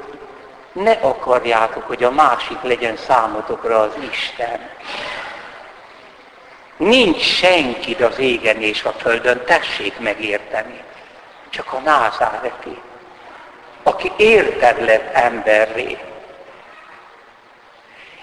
ne 0.73 0.91
akarjátok, 0.91 1.83
hogy 1.83 2.03
a 2.03 2.11
másik 2.11 2.61
legyen 2.61 2.97
számotokra 2.97 3.79
az 3.79 3.93
Isten. 4.11 4.69
Nincs 6.77 7.21
senkid 7.21 8.01
az 8.01 8.19
égen 8.19 8.61
és 8.61 8.83
a 8.83 8.91
földön, 8.91 9.43
tessék 9.45 9.99
megérteni. 9.99 10.81
Csak 11.49 11.73
a 11.73 11.79
názáreti, 11.79 12.81
aki 13.83 14.11
érted 14.17 14.85
lett 14.85 15.13
emberré. 15.13 15.97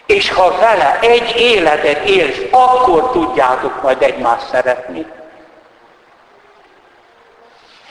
És 0.06 0.30
ha 0.30 0.56
vele 0.58 0.98
egy 1.00 1.36
életet 1.36 2.08
élsz, 2.08 2.40
akkor 2.50 3.10
tudjátok 3.10 3.82
majd 3.82 4.02
egymást 4.02 4.48
szeretni. 4.48 5.06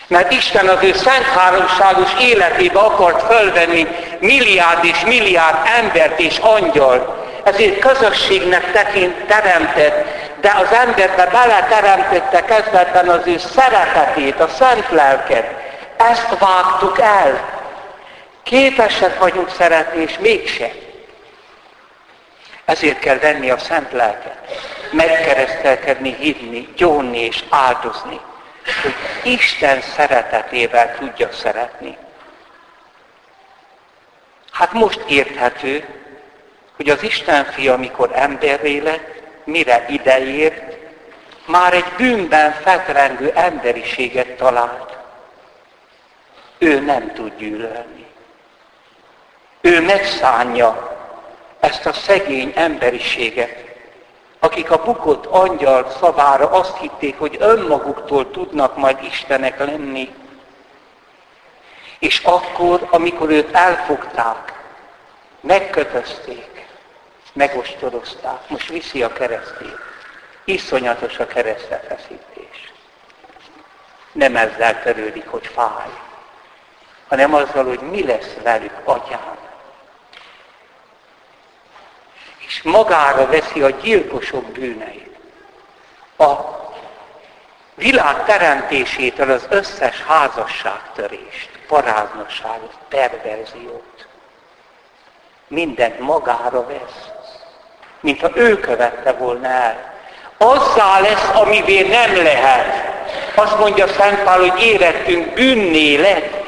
Mert 0.09 0.31
Isten 0.31 0.67
az 0.67 0.83
ő 0.83 0.93
szent 0.93 1.25
háromságos 1.25 2.13
életébe 2.19 2.79
akart 2.79 3.33
fölvenni 3.33 3.87
milliárd 4.19 4.85
és 4.85 5.03
milliárd 5.05 5.57
embert 5.77 6.19
és 6.19 6.37
angyal. 6.37 7.27
Ezért 7.43 7.79
közösségnek 7.79 8.71
tekint 8.71 9.25
teremtett, 9.25 10.07
de 10.41 10.51
az 10.51 10.71
emberbe 10.71 11.25
beleteremtette 11.25 12.45
kezdetben 12.45 13.09
az 13.09 13.21
ő 13.25 13.37
szeretetét, 13.37 14.39
a 14.39 14.47
szent 14.47 14.89
lelket. 14.89 15.53
Ezt 15.97 16.37
vágtuk 16.39 16.99
el. 16.99 17.39
Képesek 18.43 19.19
vagyunk 19.19 19.49
szeretni, 19.57 20.01
és 20.01 20.17
mégse. 20.19 20.71
Ezért 22.65 22.99
kell 22.99 23.17
venni 23.17 23.49
a 23.49 23.57
szent 23.57 23.91
lelket. 23.91 24.37
Megkeresztelkedni, 24.91 26.15
hívni, 26.19 26.67
gyónni 26.75 27.19
és 27.19 27.43
áldozni 27.49 28.19
Isten 29.23 29.81
szeretetével 29.81 30.95
tudja 30.95 31.31
szeretni. 31.31 31.97
Hát 34.51 34.73
most 34.73 35.03
érthető, 35.07 35.87
hogy 36.75 36.89
az 36.89 37.03
Isten 37.03 37.45
fia, 37.45 37.73
amikor 37.73 38.11
emberré 38.13 38.77
lett, 38.77 39.21
mire 39.43 39.85
ideért, 39.89 40.77
már 41.45 41.73
egy 41.73 41.91
bűnben 41.97 42.51
fetrengő 42.51 43.31
emberiséget 43.35 44.27
talált. 44.27 44.97
Ő 46.57 46.79
nem 46.79 47.13
tud 47.13 47.31
gyűlölni. 47.37 48.05
Ő 49.61 49.81
megszánja 49.81 50.97
ezt 51.59 51.85
a 51.85 51.93
szegény 51.93 52.51
emberiséget, 52.55 53.68
akik 54.39 54.72
a 54.72 54.84
bukott 54.84 55.25
angyal 55.25 55.89
szavára 56.00 56.50
azt 56.50 56.77
hitték, 56.77 57.19
hogy 57.19 57.38
önmaguktól 57.39 58.31
tudnak 58.31 58.77
majd 58.77 59.03
Istenek 59.03 59.60
lenni. 59.60 60.15
És 62.00 62.19
akkor, 62.24 62.88
amikor 62.91 63.29
őt 63.29 63.55
elfogták, 63.55 64.53
megkötözték, 65.41 66.65
megostorozták, 67.34 68.50
most 68.50 68.69
viszi 68.69 69.03
a 69.03 69.13
keresztét. 69.13 69.77
Iszonyatos 70.43 71.19
a 71.19 71.27
keresztefeszítés. 71.27 72.74
Nem 74.12 74.36
ezzel 74.36 74.81
törődik, 74.81 75.27
hogy 75.27 75.48
fáj, 75.48 75.89
hanem 77.08 77.34
azzal, 77.34 77.65
hogy 77.65 77.79
mi 77.79 78.05
lesz 78.05 78.34
velük, 78.43 78.81
atyám 78.84 79.38
és 82.50 82.62
magára 82.62 83.27
veszi 83.27 83.62
a 83.62 83.70
gyilkosok 83.70 84.46
bűneit. 84.46 85.18
A 86.18 86.36
világ 87.75 88.25
teremtésétől 88.25 89.32
az 89.32 89.46
összes 89.50 90.03
házasságtörést, 90.08 91.50
paráznosságot, 91.68 92.77
perverziót. 92.88 94.08
Mindent 95.48 96.00
magára 96.00 96.65
vesz, 96.65 97.08
mintha 98.00 98.29
ő 98.36 98.60
követte 98.60 99.12
volna 99.12 99.48
el. 99.48 99.94
Azzá 100.38 101.00
lesz, 101.00 101.29
amivé 101.34 101.82
nem 101.82 102.15
lehet. 102.15 102.88
Azt 103.36 103.58
mondja 103.60 103.88
Szent 103.88 104.24
Pál, 104.24 104.39
hogy 104.39 104.62
érettünk 104.62 105.34
bűnné 105.34 105.96
lett. 105.96 106.48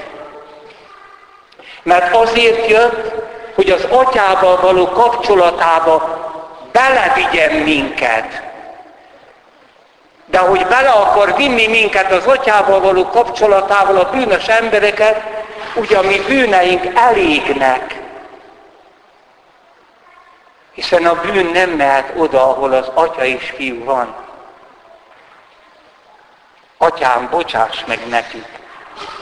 Mert 1.83 2.15
azért 2.15 2.67
jött, 2.67 3.30
hogy 3.61 3.71
az 3.71 3.83
atyával 3.83 4.57
való 4.57 4.89
kapcsolatába 4.89 6.19
belevigyen 6.71 7.51
minket. 7.51 8.41
De 10.25 10.39
hogy 10.39 10.65
bele 10.67 10.89
akar 10.89 11.35
vinni 11.35 11.67
minket 11.67 12.11
az 12.11 12.25
atyával 12.25 12.79
való 12.79 13.09
kapcsolatával 13.09 13.97
a 13.97 14.09
bűnös 14.09 14.47
embereket, 14.47 15.23
ugye 15.75 15.97
a 15.97 16.01
mi 16.01 16.19
bűneink 16.27 16.95
elégnek. 16.95 17.99
Hiszen 20.73 21.05
a 21.05 21.21
bűn 21.21 21.45
nem 21.45 21.69
mehet 21.69 22.13
oda, 22.15 22.49
ahol 22.49 22.73
az 22.73 22.91
atya 22.93 23.25
és 23.25 23.53
fiú 23.55 23.83
van. 23.83 24.15
Atyám, 26.77 27.29
bocsáss 27.29 27.85
meg 27.85 28.07
nekik, 28.09 28.47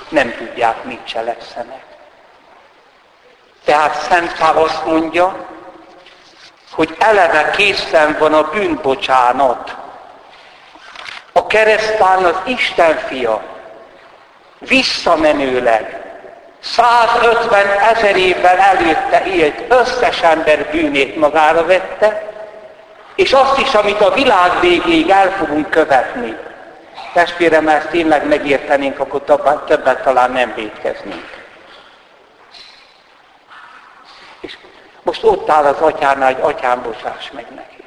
nem 0.09 0.35
tudják, 0.37 0.83
mit 0.83 1.05
cselekszenek. 1.05 1.88
Tehát 3.69 4.01
Szent 4.09 4.37
Pál 4.37 4.57
azt 4.57 4.85
mondja, 4.85 5.45
hogy 6.71 6.95
eleve 6.99 7.49
készen 7.49 8.15
van 8.19 8.33
a 8.33 8.49
bűnbocsánat. 8.49 9.75
A 11.33 11.47
keresztán 11.47 12.23
az 12.23 12.35
Isten 12.45 12.97
fia 12.97 13.41
visszamenőleg 14.59 16.01
150 16.59 17.67
ezer 17.67 18.15
évvel 18.15 18.57
előtte 18.57 19.25
élt 19.25 19.63
összes 19.67 20.21
ember 20.21 20.69
bűnét 20.71 21.15
magára 21.15 21.65
vette, 21.65 22.31
és 23.15 23.33
azt 23.33 23.57
is, 23.57 23.73
amit 23.73 24.01
a 24.01 24.13
világ 24.13 24.59
végéig 24.59 25.09
el 25.09 25.31
fogunk 25.31 25.69
követni. 25.69 26.37
Testvérem, 27.13 27.67
ezt 27.67 27.87
tényleg 27.87 28.27
megértenénk, 28.27 28.99
akkor 28.99 29.21
többet 29.65 30.03
talán 30.03 30.31
nem 30.31 30.53
védkeznénk. 30.55 31.38
Most 35.09 35.23
ott 35.23 35.49
áll 35.49 35.65
az 35.65 35.81
atyánál, 35.81 36.33
hogy 36.33 36.55
atyám, 36.55 36.81
bocsáss 36.81 37.31
meg 37.31 37.45
neki. 37.55 37.83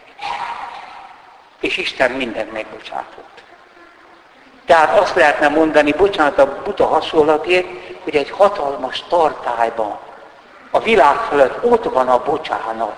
És 1.61 1.77
Isten 1.77 2.11
mindent 2.11 2.53
megbocsátott. 2.53 3.43
Tehát 4.67 4.99
azt 4.99 5.15
lehetne 5.15 5.49
mondani, 5.49 5.93
bocsánat 5.93 6.39
a 6.39 6.63
buta 6.65 6.87
hasonlatért, 6.87 7.67
hogy 8.05 8.17
egy 8.17 8.31
hatalmas 8.31 9.05
tartályban, 9.09 9.99
a 10.71 10.81
világ 10.81 11.17
fölött 11.17 11.65
ott 11.65 11.85
van 11.85 12.09
a 12.09 12.23
bocsánat. 12.23 12.97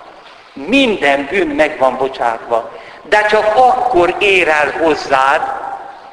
Minden 0.53 1.25
bűn 1.25 1.47
meg 1.47 1.77
van 1.77 1.97
bocsátva. 1.97 2.71
De 3.03 3.25
csak 3.25 3.55
akkor 3.55 4.15
ér 4.19 4.47
el 4.47 4.71
hozzád, 4.71 5.41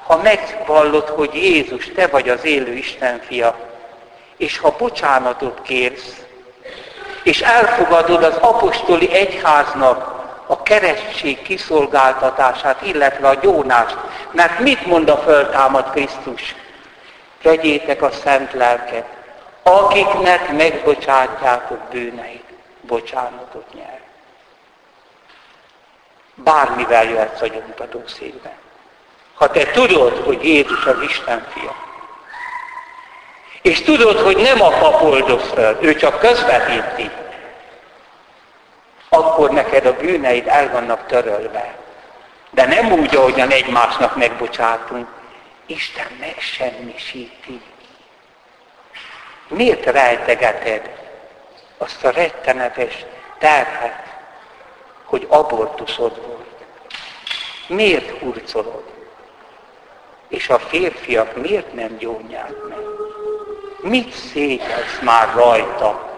ha 0.06 0.16
megvallod, 0.22 1.08
hogy 1.08 1.34
Jézus, 1.34 1.92
te 1.94 2.06
vagy 2.06 2.28
az 2.28 2.44
élő 2.44 2.72
Isten 2.72 3.20
fia. 3.26 3.56
És 4.36 4.58
ha 4.58 4.74
bocsánatot 4.78 5.62
kérsz, 5.62 6.21
és 7.22 7.40
elfogadod 7.40 8.22
az 8.22 8.36
apostoli 8.36 9.12
egyháznak 9.12 10.20
a 10.46 10.62
keresztség 10.62 11.42
kiszolgáltatását, 11.42 12.82
illetve 12.82 13.28
a 13.28 13.34
gyónást. 13.34 13.96
Mert 14.30 14.58
mit 14.58 14.86
mond 14.86 15.08
a 15.08 15.16
föltámad 15.16 15.90
Krisztus? 15.90 16.54
Vegyétek 17.42 18.02
a 18.02 18.10
szent 18.10 18.52
lelket, 18.52 19.06
akiknek 19.62 20.52
megbocsátjátok 20.52 21.78
bűneit, 21.90 22.44
bocsánatot 22.80 23.74
nyer. 23.74 24.00
Bármivel 26.34 27.04
jöhetsz 27.04 27.40
a 27.40 27.46
szívben. 28.06 28.52
Ha 29.34 29.50
te 29.50 29.70
tudod, 29.70 30.22
hogy 30.24 30.44
Jézus 30.44 30.84
az 30.86 31.02
Isten 31.02 31.46
fia, 31.52 31.74
és 33.62 33.82
tudod, 33.82 34.18
hogy 34.18 34.36
nem 34.36 34.62
a 34.62 34.68
pap 34.68 35.02
oldoz 35.02 35.50
fel, 35.54 35.78
ő 35.80 35.94
csak 35.94 36.18
közvetíti, 36.18 37.10
akkor 39.08 39.50
neked 39.50 39.86
a 39.86 39.96
bűneid 39.96 40.46
el 40.46 40.70
vannak 40.70 41.06
törölve. 41.06 41.74
De 42.50 42.66
nem 42.66 42.92
úgy, 42.92 43.16
ahogyan 43.16 43.50
egymásnak 43.50 44.16
megbocsátunk. 44.16 45.08
Isten 45.66 46.06
megsemmisíti. 46.20 47.60
Miért 49.48 49.84
rejtegeted 49.84 50.90
azt 51.78 52.04
a 52.04 52.10
rettenetes 52.10 53.04
terhet, 53.38 54.02
hogy 55.04 55.26
abortuszod 55.28 56.26
volt? 56.26 56.64
Miért 57.66 58.18
hurcolod? 58.18 58.84
És 60.28 60.48
a 60.48 60.58
férfiak 60.58 61.36
miért 61.36 61.74
nem 61.74 61.96
gyónják 61.96 62.52
meg? 62.68 63.01
Mit 63.82 64.12
szégyelsz 64.14 64.98
már 65.00 65.34
rajta? 65.34 66.10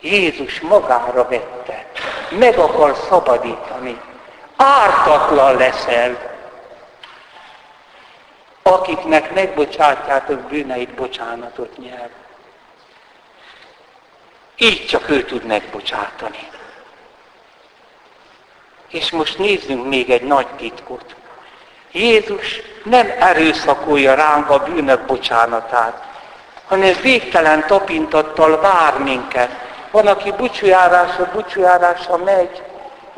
Jézus 0.00 0.60
magára 0.60 1.28
vette. 1.28 1.86
Meg 2.30 2.58
akar 2.58 2.96
szabadítani. 3.08 4.00
Ártatlan 4.56 5.56
leszel. 5.56 6.18
Akiknek 8.62 9.34
megbocsátjátok 9.34 10.40
bűneit, 10.40 10.94
bocsánatot 10.94 11.76
nyer. 11.78 12.10
Így 14.56 14.86
csak 14.86 15.08
ő 15.08 15.24
tud 15.24 15.44
megbocsátani. 15.44 16.48
És 18.88 19.10
most 19.10 19.38
nézzünk 19.38 19.86
még 19.86 20.10
egy 20.10 20.22
nagy 20.22 20.46
titkot. 20.46 21.14
Jézus 21.92 22.60
nem 22.84 23.12
erőszakolja 23.18 24.14
ránk 24.14 24.50
a 24.50 24.58
bűnök 24.58 25.06
bocsánatát, 25.06 26.09
hanem 26.70 26.94
végtelen 27.02 27.66
tapintattal 27.66 28.60
vár 28.60 28.98
minket. 28.98 29.50
Van, 29.90 30.06
aki 30.06 30.32
bucsújárásra, 30.32 31.30
bucsújárásra 31.32 32.16
megy, 32.16 32.62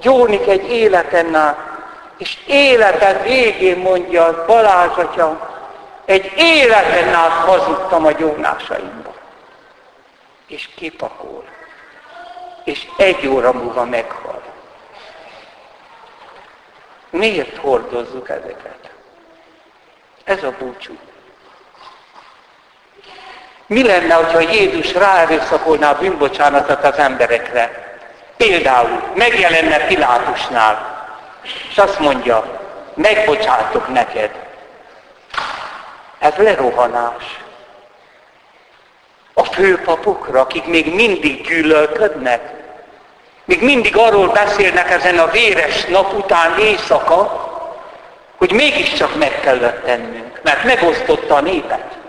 gyónik 0.01 0.47
egy 0.47 0.71
életen 0.71 1.35
át, 1.35 1.59
és 2.17 2.39
élete 2.47 3.23
végén 3.23 3.79
mondja 3.79 4.45
Balázs 4.47 4.97
atya, 4.97 5.51
Egy 6.05 6.33
életen 6.37 7.15
át 7.15 7.31
hazudtam 7.31 8.07
a 8.07 8.13
gyónásaimba. 8.13 9.15
És 10.47 10.69
kipakol. 10.77 11.45
És 12.65 12.87
egy 12.97 13.27
óra 13.27 13.53
múlva 13.53 13.85
meghal. 13.85 14.43
Miért 17.11 17.57
hordozzuk 17.57 18.29
ezeket? 18.29 18.91
Ez 20.25 20.43
a 20.43 20.55
búcsú. 20.59 20.99
Mi 23.67 23.83
lenne, 23.83 24.15
hogyha 24.15 24.41
Jézus 24.41 24.95
ráerőszakolná 24.95 25.91
a 25.91 25.99
bűnbocsánatot 25.99 26.85
az 26.85 26.99
emberekre? 26.99 27.91
Például 28.37 29.03
megjelenne 29.15 29.87
Pilátusnál, 29.87 31.07
és 31.71 31.79
azt 31.79 31.99
mondja, 31.99 32.61
megbocsátok 32.95 33.89
neked. 33.93 34.31
Ez 36.19 36.33
lerohanás. 36.37 37.41
A 39.35 39.45
főpapokra, 39.45 40.41
akik 40.41 40.65
még 40.65 40.95
mindig 40.95 41.47
gyűlölködnek, 41.47 42.41
még 43.45 43.63
mindig 43.63 43.97
arról 43.97 44.29
beszélnek 44.29 44.91
ezen 44.91 45.19
a 45.19 45.31
véres 45.31 45.85
nap 45.85 46.13
után 46.13 46.59
éjszaka, 46.59 47.51
hogy 48.37 48.53
mégiscsak 48.53 49.15
meg 49.15 49.41
kellett 49.41 49.85
tennünk, 49.85 50.41
mert 50.43 50.65
megosztotta 50.65 51.35
a 51.35 51.41
népet. 51.41 52.02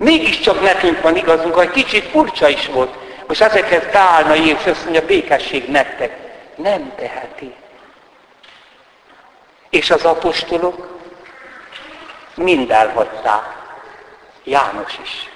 Mégiscsak 0.00 0.60
nekünk 0.60 1.00
van 1.00 1.16
igazunk, 1.16 1.54
hogy 1.54 1.70
kicsit 1.70 2.04
furcsa 2.04 2.48
is 2.48 2.66
volt. 2.66 2.94
Most 3.26 3.40
ezeket 3.40 3.92
beállna 3.92 4.34
Jézus, 4.34 4.66
azt 4.66 4.82
mondja, 4.82 5.06
békesség 5.06 5.68
nektek. 5.68 6.16
Nem 6.54 6.92
teheti. 6.96 7.54
És 9.70 9.90
az 9.90 10.04
apostolok 10.04 10.98
mind 12.34 12.70
elhagyták. 12.70 13.42
János 14.44 14.98
is. 15.02 15.28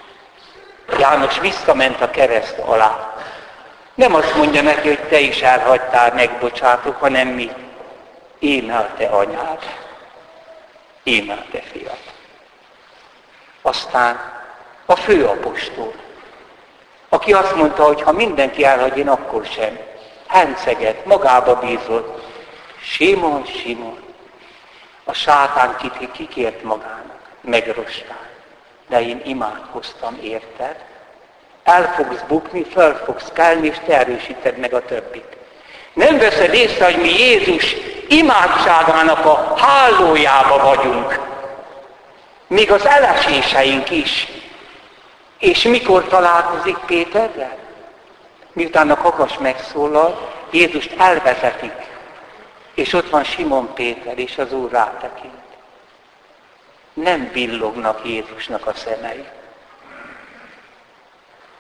János 0.99 1.39
visszament 1.39 2.01
a 2.01 2.11
kereszt 2.11 2.59
alá. 2.59 3.15
Nem 3.95 4.15
azt 4.15 4.35
mondja 4.35 4.63
neki, 4.63 4.89
hogy 4.89 5.09
te 5.09 5.19
is 5.19 5.43
elhagytál, 5.43 6.15
megbocsátok, 6.15 6.97
hanem 6.97 7.29
mi. 7.29 7.51
Émel 8.39 8.91
te 8.97 9.07
anyád. 9.07 9.59
Émel 11.03 11.45
te 11.51 11.63
fiad. 11.73 11.99
Aztán 13.63 14.43
a 14.87 14.97
főapostol, 14.97 15.93
aki 17.09 17.33
azt 17.33 17.55
mondta, 17.55 17.85
hogy 17.85 18.03
ha 18.03 18.13
mindenki 18.13 18.65
elhagy, 18.65 18.97
én 18.99 19.09
akkor 19.09 19.45
sem. 19.45 19.79
Henceget, 20.27 21.05
magába 21.05 21.55
bízott. 21.55 22.23
Simon, 22.81 23.45
Simon, 23.45 23.99
a 25.05 25.13
sátán 25.13 25.77
kikért 26.13 26.63
magának, 26.63 27.21
megrostál. 27.41 28.29
De 28.89 29.01
én 29.01 29.23
imádkoztam, 29.25 30.19
érted? 30.23 30.77
El 31.65 31.93
fogsz 31.97 32.23
bukni, 32.29 32.65
föl 32.65 32.95
fogsz 32.95 33.31
kelni, 33.33 33.67
és 33.67 33.77
te 33.87 33.99
erősíted 33.99 34.59
meg 34.59 34.75
a 34.75 34.85
többit. 34.85 35.37
Nem 35.93 36.19
veszed 36.19 36.55
észre, 36.55 36.85
hogy 36.85 37.01
mi 37.01 37.19
Jézus 37.19 37.77
imádságának 38.09 39.25
a 39.25 39.55
hálójába 39.57 40.59
vagyunk. 40.59 41.21
Még 42.47 42.73
az 42.73 42.87
eleséseink 42.87 43.91
is 43.91 44.29
és 45.39 45.63
mikor 45.63 46.05
találkozik 46.05 46.77
Péterrel? 46.77 47.57
Miután 48.53 48.91
a 48.91 48.97
kakas 48.97 49.39
megszólal, 49.39 50.33
Jézust 50.51 50.95
elvezetik, 50.99 51.73
és 52.75 52.93
ott 52.93 53.11
van 53.11 53.25
Simon 53.25 53.75
Péter, 53.75 54.19
és 54.19 54.39
az 54.39 54.53
Úr 54.53 54.71
rátekint. 54.71 55.43
Nem 56.93 57.31
billognak 57.33 58.01
Jézusnak 58.05 58.67
a 58.67 58.75
szemei, 58.75 59.25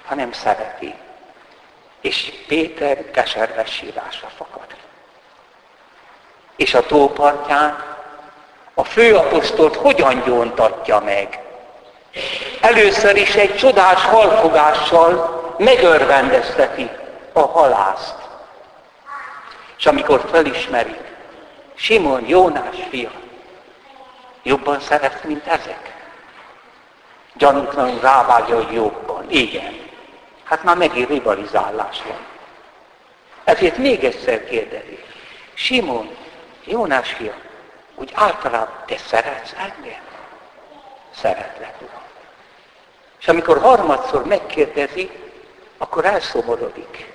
hanem 0.04 0.32
szereti. 0.32 0.94
És 2.00 2.32
Péter 2.46 3.10
keserves 3.10 3.70
sírásra 3.70 4.28
fakad. 4.36 4.66
És 6.56 6.74
a 6.74 6.86
tópartján 6.86 7.96
a 8.74 8.84
főapostolt 8.84 9.76
hogyan 9.76 10.22
gyóntatja 10.24 11.00
meg? 11.00 11.43
Először 12.64 13.16
is 13.16 13.34
egy 13.34 13.56
csodás 13.56 14.04
halfogással 14.04 15.54
megörvendezteti 15.58 16.90
a 17.32 17.40
halászt. 17.40 18.14
És 19.78 19.86
amikor 19.86 20.24
felismerik, 20.30 21.00
Simon 21.74 22.26
Jónás 22.26 22.76
fia, 22.90 23.10
jobban 24.42 24.80
szeret, 24.80 25.24
mint 25.24 25.46
ezek. 25.46 25.94
Gyanútlanul 27.34 28.00
rávágja, 28.00 28.54
hogy 28.54 28.74
jobban. 28.74 29.30
Igen. 29.30 29.80
Hát 30.44 30.62
már 30.62 30.76
megint 30.76 31.08
rivalizálás 31.08 32.02
van. 32.02 32.26
Ezért 33.44 33.76
még 33.76 34.04
egyszer 34.04 34.44
kérdezi. 34.44 35.04
Simon, 35.54 36.16
Jónás 36.64 37.12
fia, 37.12 37.34
úgy 37.94 38.12
általában 38.14 38.82
te 38.86 38.96
szeretsz 38.96 39.52
engem? 39.52 40.00
Szeretlek. 41.14 41.74
És 43.24 43.30
amikor 43.30 43.60
harmadszor 43.60 44.24
megkérdezi, 44.24 45.10
akkor 45.78 46.04
elszomorodik. 46.04 47.12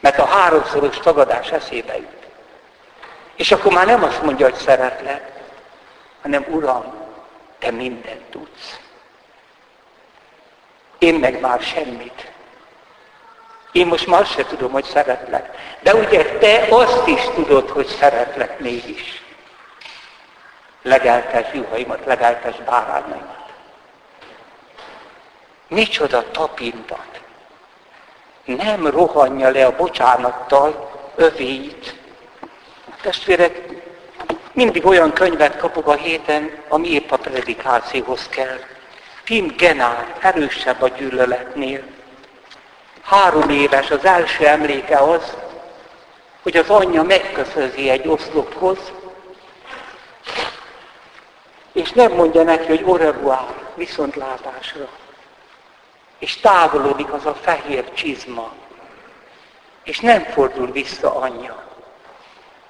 Mert 0.00 0.18
a 0.18 0.24
háromszoros 0.24 0.98
tagadás 0.98 1.50
eszébe 1.50 1.96
jut. 1.96 2.26
És 3.36 3.52
akkor 3.52 3.72
már 3.72 3.86
nem 3.86 4.02
azt 4.02 4.22
mondja, 4.22 4.46
hogy 4.46 4.54
szeretlek, 4.54 5.32
hanem 6.22 6.44
Uram, 6.48 6.94
te 7.58 7.70
mindent 7.70 8.22
tudsz. 8.30 8.78
Én 10.98 11.14
meg 11.14 11.40
már 11.40 11.60
semmit. 11.60 12.32
Én 13.72 13.86
most 13.86 14.06
már 14.06 14.26
se 14.26 14.44
tudom, 14.44 14.72
hogy 14.72 14.84
szeretlek. 14.84 15.56
De 15.80 15.94
ugye 15.94 16.38
te 16.38 16.66
azt 16.70 17.06
is 17.06 17.22
tudod, 17.34 17.68
hogy 17.68 17.86
szeretlek 17.86 18.58
mégis. 18.60 19.22
Legeltes 20.82 21.52
juhaimat, 21.52 22.04
legeltes 22.04 22.56
bárányaimat. 22.56 23.45
Micsoda 25.68 26.30
tapintat! 26.30 27.20
Nem 28.44 28.86
rohanja 28.86 29.50
le 29.50 29.66
a 29.66 29.76
bocsánattal 29.76 30.90
övéit. 31.14 31.94
Testvérek, 33.02 33.62
mindig 34.52 34.86
olyan 34.86 35.12
könyvet 35.12 35.56
kapok 35.56 35.86
a 35.86 35.94
héten, 35.94 36.50
ami 36.68 36.88
épp 36.88 37.10
a 37.10 37.16
predikációhoz 37.16 38.28
kell. 38.28 38.58
Tim 39.24 39.54
Genár, 39.56 40.16
erősebb 40.20 40.82
a 40.82 40.88
gyűlöletnél. 40.88 41.82
Három 43.02 43.50
éves 43.50 43.90
az 43.90 44.04
első 44.04 44.46
emléke 44.46 44.96
az, 44.98 45.36
hogy 46.42 46.56
az 46.56 46.70
anyja 46.70 47.02
megköszözi 47.02 47.90
egy 47.90 48.08
oszlophoz, 48.08 48.78
és 51.72 51.92
nem 51.92 52.12
mondja 52.12 52.42
neki, 52.42 52.66
hogy 52.66 52.82
au 52.84 53.36
viszontlátásra 53.74 54.88
és 56.26 56.36
távolodik 56.36 57.12
az 57.12 57.26
a 57.26 57.34
fehér 57.34 57.92
csizma, 57.92 58.52
és 59.82 60.00
nem 60.00 60.22
fordul 60.22 60.70
vissza 60.70 61.14
anyja. 61.14 61.64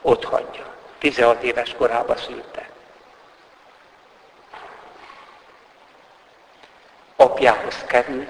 Ott 0.03 0.25
hagyja. 0.25 0.64
16 0.99 1.42
éves 1.42 1.75
korába 1.79 2.16
szülte. 2.16 2.69
Apjához 7.16 7.85
kerül, 7.87 8.27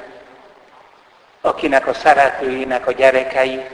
akinek 1.41 1.87
a 1.87 1.95
szeretőinek 1.95 2.87
a 2.87 2.93
gyerekei 2.93 3.67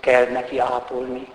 kell 0.00 0.26
neki 0.26 0.58
ápolni. 0.58 1.32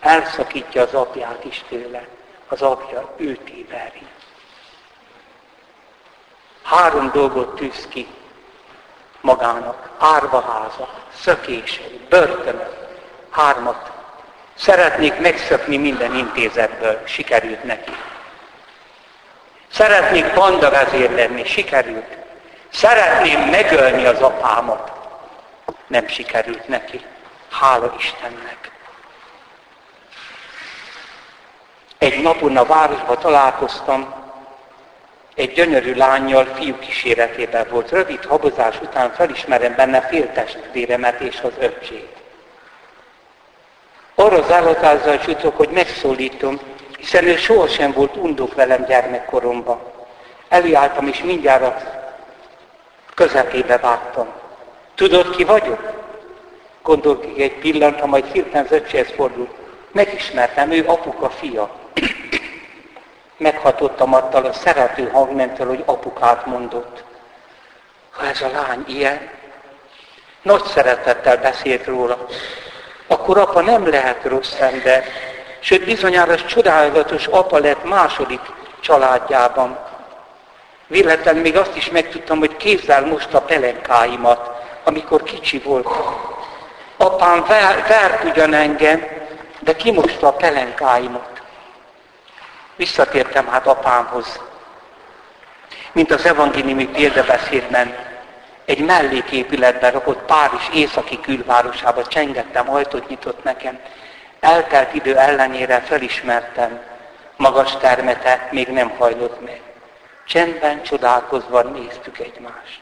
Elszakítja 0.00 0.82
az 0.82 0.94
apját 0.94 1.44
is 1.44 1.64
tőle. 1.68 2.06
Az 2.48 2.62
apja 2.62 3.14
őt 3.16 3.48
éveri. 3.48 4.06
Három 6.62 7.10
dolgot 7.10 7.54
tűz 7.54 7.88
ki 7.88 8.06
magának 9.22 9.90
árvaháza, 9.98 10.88
szökései, 11.20 12.00
börtönök, 12.08 12.76
hármat. 13.30 13.90
Szeretnék 14.54 15.20
megszökni 15.20 15.76
minden 15.76 16.14
intézetből, 16.14 17.02
sikerült 17.04 17.64
neki. 17.64 17.92
Szeretnék 19.72 20.26
panda 20.26 20.70
vezér 20.70 21.10
lenni, 21.10 21.44
sikerült. 21.44 22.16
Szeretném 22.68 23.40
megölni 23.40 24.04
az 24.06 24.20
apámat, 24.20 24.92
nem 25.86 26.06
sikerült 26.08 26.68
neki. 26.68 27.04
Hála 27.50 27.94
Istennek. 27.98 28.70
Egy 31.98 32.22
napon 32.22 32.56
a 32.56 32.64
városban 32.64 33.18
találkoztam 33.18 34.21
egy 35.34 35.52
gyönyörű 35.52 35.94
lányjal 35.94 36.44
fiú 36.44 36.78
kíséretében 36.78 37.66
volt. 37.70 37.90
Rövid 37.90 38.24
habozás 38.24 38.80
után 38.80 39.12
felismerem 39.12 39.74
benne 39.74 40.00
féltestvéremet 40.00 41.20
és 41.20 41.40
az 41.40 41.52
öccsét. 41.58 42.16
Arra 44.14 44.42
zállatázzal 44.42 45.18
csutok, 45.18 45.56
hogy 45.56 45.68
megszólítom, 45.68 46.60
hiszen 46.98 47.24
ő 47.24 47.36
sohasem 47.36 47.92
volt 47.92 48.16
undok 48.16 48.54
velem 48.54 48.84
gyermekkoromban. 48.84 49.80
Előálltam, 50.48 51.06
és 51.06 51.22
mindjárt 51.22 51.62
a 51.62 51.76
közepébe 53.14 53.78
vágtam. 53.78 54.28
Tudod, 54.94 55.36
ki 55.36 55.44
vagyok? 55.44 55.92
Gondolkik 56.82 57.40
egy 57.40 57.58
pillanatra, 57.58 58.06
majd 58.06 58.24
hirtelen 58.32 58.66
az 58.70 59.12
fordul. 59.16 59.48
Megismertem, 59.92 60.70
ő 60.70 60.84
apuka 60.86 61.30
fia. 61.30 61.81
Meghatottam 63.42 64.14
attól 64.14 64.44
a 64.44 64.52
szerető 64.52 65.08
hangmentől, 65.08 65.66
hogy 65.66 65.82
apukát 65.86 66.46
mondott. 66.46 67.04
Ha 68.10 68.26
ez 68.26 68.40
a 68.40 68.50
lány 68.50 68.84
ilyen, 68.86 69.30
nagy 70.42 70.64
szeretettel 70.64 71.36
beszélt 71.36 71.86
róla, 71.86 72.26
akkor 73.06 73.38
apa 73.38 73.60
nem 73.60 73.88
lehet 73.88 74.24
rossz 74.24 74.60
ember, 74.60 75.04
sőt 75.60 75.84
bizonyára 75.84 76.34
csodálatos 76.34 77.26
apa 77.26 77.58
lett 77.58 77.84
második 77.84 78.40
családjában. 78.80 79.78
Véletlen 80.86 81.36
még 81.36 81.56
azt 81.56 81.76
is 81.76 81.90
megtudtam, 81.90 82.38
hogy 82.38 82.56
kézzel 82.56 83.06
most 83.06 83.34
a 83.34 83.40
pelenkáimat, 83.40 84.50
amikor 84.84 85.22
kicsi 85.22 85.58
volt. 85.58 85.88
Apám 86.96 87.44
ver, 87.48 87.84
vert 87.88 88.24
ugyan 88.24 88.54
engem, 88.54 89.06
de 89.60 89.76
kimosta 89.76 90.26
a 90.26 90.32
pelenkáimat. 90.32 91.31
Visszatértem 92.76 93.46
hát 93.46 93.66
apámhoz. 93.66 94.40
Mint 95.92 96.10
az 96.10 96.26
evangéliumi 96.26 96.86
példabeszédben, 96.86 97.94
egy 98.64 98.84
melléképületben 98.84 99.92
rakott 99.92 100.22
Párizs 100.22 100.68
északi 100.74 101.20
külvárosába 101.20 102.06
csengettem, 102.06 102.70
ajtót 102.70 103.08
nyitott 103.08 103.44
nekem. 103.44 103.78
Eltelt 104.40 104.94
idő 104.94 105.16
ellenére 105.16 105.80
felismertem, 105.80 106.80
magas 107.36 107.76
termete 107.76 108.48
még 108.50 108.68
nem 108.68 108.90
hajlott 108.98 109.44
meg. 109.44 109.60
Csendben, 110.26 110.82
csodálkozva 110.82 111.62
néztük 111.62 112.18
egymást. 112.18 112.80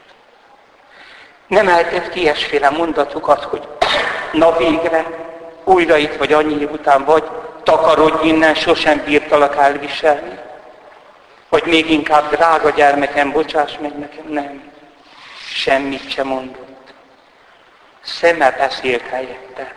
Nem 1.47 1.67
eltett 1.67 2.15
ilyesféle 2.15 2.69
mondatokat, 2.69 3.43
hogy 3.43 3.67
na 4.31 4.57
végre, 4.57 5.05
újra 5.63 5.97
itt 5.97 6.15
vagy 6.15 6.33
annyi 6.33 6.59
év 6.59 6.71
után 6.71 7.03
vagy, 7.03 7.29
takarodj 7.63 8.27
innen, 8.27 8.55
sosem 8.55 9.01
bírtalak 9.05 9.55
elviselni. 9.55 10.39
Vagy 11.49 11.65
még 11.65 11.89
inkább, 11.89 12.35
drága 12.35 12.69
gyermekem, 12.69 13.31
bocsáss 13.31 13.77
meg 13.81 13.97
nekem, 13.97 14.25
nem. 14.27 14.71
Semmit 15.53 16.11
sem 16.11 16.27
mondott. 16.27 16.93
Szeme 18.01 18.51
beszélt 18.51 19.03
helyette. 19.09 19.75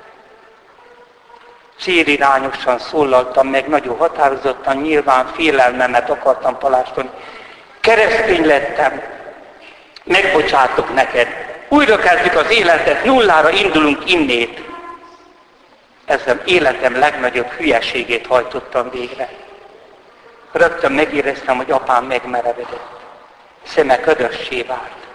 Célirányosan 1.81 2.79
szólaltam 2.79 3.49
meg, 3.49 3.69
nagyon 3.69 3.97
határozottan, 3.97 4.77
nyilván 4.77 5.27
félelmemet 5.27 6.11
akartam 6.11 6.59
palástolni. 6.59 7.11
Keresztény 7.81 8.47
lettem, 8.47 9.03
megbocsátok 10.05 10.95
neked. 10.95 11.29
Újra 11.69 11.97
kezdjük 11.97 12.35
az 12.37 12.51
életet, 12.51 13.05
nullára 13.05 13.51
indulunk 13.51 14.11
innét. 14.13 14.64
Ezzel 16.05 16.43
életem 16.45 16.99
legnagyobb 16.99 17.51
hülyeségét 17.51 18.27
hajtottam 18.27 18.91
végre. 18.91 19.29
Rögtön 20.53 20.93
megéreztem, 20.93 21.57
hogy 21.57 21.71
apám 21.71 22.05
megmerevedett. 22.05 23.01
Szeme 23.63 24.01
ködössé 24.01 24.63
vált. 24.63 25.07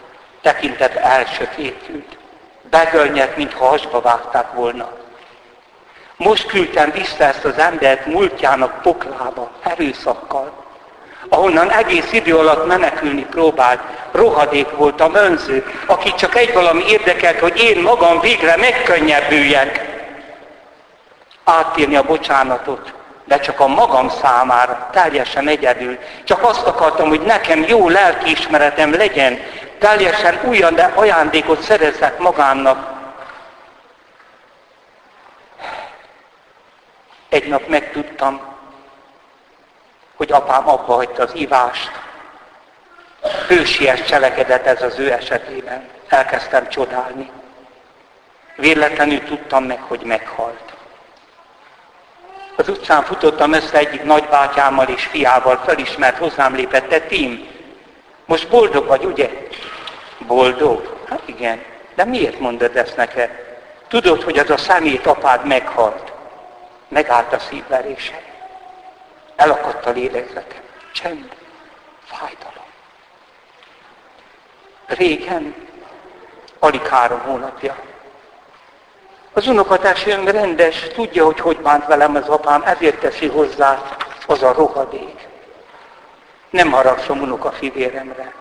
Tekintet 0.42 0.96
elsötétült. 0.96 2.18
Begölnyett, 2.70 3.38
mintha 3.38 3.66
hasba 3.66 4.02
vágták 4.02 4.52
volna. 4.54 4.92
Most 6.18 6.46
küldtem 6.46 6.92
vissza 6.92 7.24
ezt 7.24 7.46
az 7.46 7.58
embert 7.58 8.06
múltjának 8.06 8.82
poklába, 8.82 9.52
erőszakkal, 9.64 10.52
ahonnan 11.30 11.72
egész 11.72 12.12
idő 12.12 12.38
alatt 12.38 12.68
menekülni 12.68 13.26
próbált. 13.26 13.80
Rohadék 14.12 14.70
voltam, 14.70 15.16
önző, 15.16 15.66
aki 15.86 16.14
csak 16.14 16.36
egy 16.36 16.54
valami 16.54 16.84
érdekelt, 16.88 17.40
hogy 17.40 17.60
én 17.60 17.82
magam 17.82 18.20
végre 18.20 18.58
megkönnyebbüljek. 18.58 19.89
Átírni 21.50 21.96
a 21.96 22.04
bocsánatot, 22.04 22.94
de 23.26 23.40
csak 23.40 23.60
a 23.60 23.68
magam 23.68 24.10
számára, 24.10 24.90
teljesen 24.92 25.48
egyedül. 25.48 25.98
Csak 26.24 26.44
azt 26.44 26.66
akartam, 26.66 27.08
hogy 27.08 27.22
nekem 27.22 27.64
jó 27.68 27.90
lelkiismeretem 27.90 28.94
legyen, 28.94 29.40
teljesen 29.80 30.40
újan, 30.44 30.76
de 30.76 30.92
ajándékot 30.96 31.62
szerezzek 31.62 32.18
magámnak. 32.18 32.98
Egy 37.30 37.48
nap 37.48 37.68
megtudtam, 37.68 38.42
hogy 40.16 40.32
apám 40.32 40.70
abba 40.70 40.94
hagyta 40.94 41.24
az 41.24 41.36
ivást. 41.36 41.92
Hősies 43.48 44.02
cselekedet 44.04 44.66
ez 44.66 44.82
az 44.82 45.00
ő 45.00 45.12
esetében. 45.12 45.90
Elkezdtem 46.08 46.70
csodálni. 46.70 47.32
Véletlenül 48.56 49.24
tudtam 49.24 49.64
meg, 49.64 49.82
hogy 49.82 50.02
meghalt. 50.02 50.78
Az 52.60 52.70
utcán 52.70 53.04
futottam 53.04 53.54
össze 53.54 53.78
egyik 53.78 54.04
nagybátyámmal 54.04 54.88
és 54.88 55.06
fiával, 55.06 55.62
felismert, 55.66 56.18
hozzám 56.18 56.56
lépett, 56.56 56.88
te 56.88 57.00
Tim, 57.00 57.48
most 58.26 58.50
boldog 58.50 58.86
vagy, 58.86 59.06
ugye? 59.06 59.30
Boldog? 60.18 61.06
Hát 61.10 61.22
igen. 61.26 61.64
De 61.96 62.06
miért 62.06 62.40
mondod 62.40 62.76
ezt 62.76 62.96
neked? 62.96 63.30
Tudod, 63.88 64.24
hogy 64.24 64.38
az 64.38 64.50
a 64.50 64.58
szemét 64.58 65.06
apád 65.06 65.46
meghalt. 65.46 66.12
Megállt 66.88 67.34
a 67.34 67.40
szívverése. 67.40 68.22
Elakadt 69.36 69.86
a 69.86 69.90
lélegzetem. 69.90 70.62
Csend. 70.94 71.30
Fájdalom. 72.06 72.66
Régen, 74.86 75.56
alig 76.60 76.88
három 76.88 77.20
hónapja. 77.20 77.76
Az 79.40 79.48
unokatársaim 79.48 80.28
rendes, 80.28 80.88
tudja, 80.94 81.26
hogy 81.26 81.40
hogy 81.40 81.58
bánt 81.58 81.86
velem 81.86 82.16
az 82.16 82.28
apám, 82.28 82.64
ezért 82.66 83.00
teszi 83.00 83.28
hozzá 83.28 83.82
az 84.28 84.44
a 84.44 84.54
rohadék. 84.54 85.28
Nem 86.50 86.72
haragszom 86.72 87.22
unokafivéremre. 87.22 88.34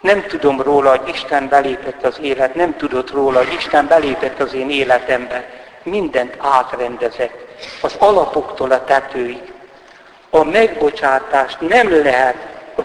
Nem 0.00 0.22
tudom 0.26 0.60
róla, 0.62 0.90
hogy 0.90 1.08
Isten 1.08 1.48
belépett 1.48 2.04
az 2.04 2.18
élet, 2.20 2.54
nem 2.54 2.76
tudott 2.76 3.10
róla, 3.10 3.38
hogy 3.38 3.52
Isten 3.52 3.86
belépett 3.86 4.40
az 4.40 4.54
én 4.54 4.70
életembe. 4.70 5.48
Mindent 5.82 6.36
átrendezett, 6.38 7.38
az 7.80 7.94
alapoktól 7.98 8.70
a 8.70 8.84
tetőig. 8.84 9.52
A 10.30 10.44
megbocsátást 10.44 11.60
nem 11.60 12.02
lehet 12.02 12.36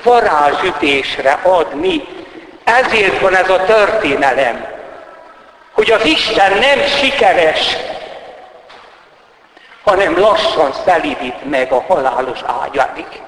varázsütésre 0.03 1.31
adni. 1.31 2.03
Ezért 2.63 3.19
van 3.19 3.35
ez 3.35 3.49
a 3.49 3.63
történelem, 3.63 4.74
hogy 5.75 5.91
az 5.91 6.05
Isten 6.05 6.57
nem 6.57 6.79
sikeres, 6.79 7.75
hanem 9.83 10.19
lassan 10.19 10.73
szelidít 10.85 11.49
meg 11.49 11.71
a 11.71 11.81
halálos 11.81 12.39
ágyáig 12.45 13.23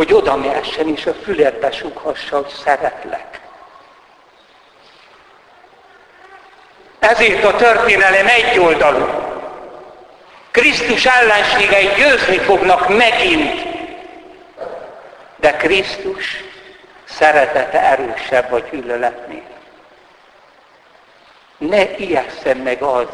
hogy 0.00 0.12
oda 0.12 0.36
mehessen 0.36 0.88
és 0.88 1.06
a 1.06 1.14
füledbe 1.14 1.70
sughassa, 1.70 2.36
hogy 2.36 2.52
szeretlek. 2.64 3.40
Ezért 6.98 7.44
a 7.44 7.56
történelem 7.56 8.26
egyoldalú. 8.26 9.06
Krisztus 10.50 11.06
ellenségei 11.06 11.88
győzni 11.96 12.38
fognak 12.38 12.88
megint. 12.88 13.62
De 15.36 15.52
Krisztus 15.52 16.44
szeretete 17.04 17.80
erősebb 17.80 18.52
a 18.52 18.58
gyűlöletnél. 18.58 19.59
Ne 21.70 21.96
ijesszen 21.96 22.56
meg 22.56 22.82
az, 22.82 23.06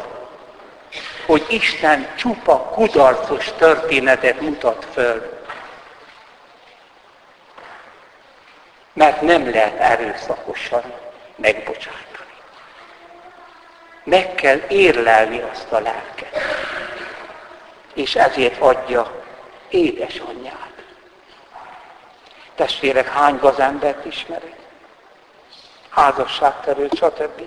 hogy 1.25 1.45
Isten 1.49 2.07
csupa 2.15 2.57
kudarcos 2.57 3.51
történetet 3.57 4.41
mutat 4.41 4.85
föl. 4.93 5.37
mert 8.97 9.21
nem 9.21 9.49
lehet 9.49 9.79
erőszakosan 9.79 10.93
megbocsátani. 11.35 12.35
Meg 14.03 14.35
kell 14.35 14.61
érlelni 14.67 15.41
azt 15.51 15.71
a 15.71 15.79
lelket. 15.79 16.41
És 17.93 18.15
ezért 18.15 18.61
adja 18.61 19.23
édesanyját. 19.69 20.73
Testvérek, 22.55 23.07
hány 23.07 23.37
gazembert 23.37 24.05
ismerek? 24.05 24.55
Házasságterő, 25.89 26.89
stb. 26.95 27.41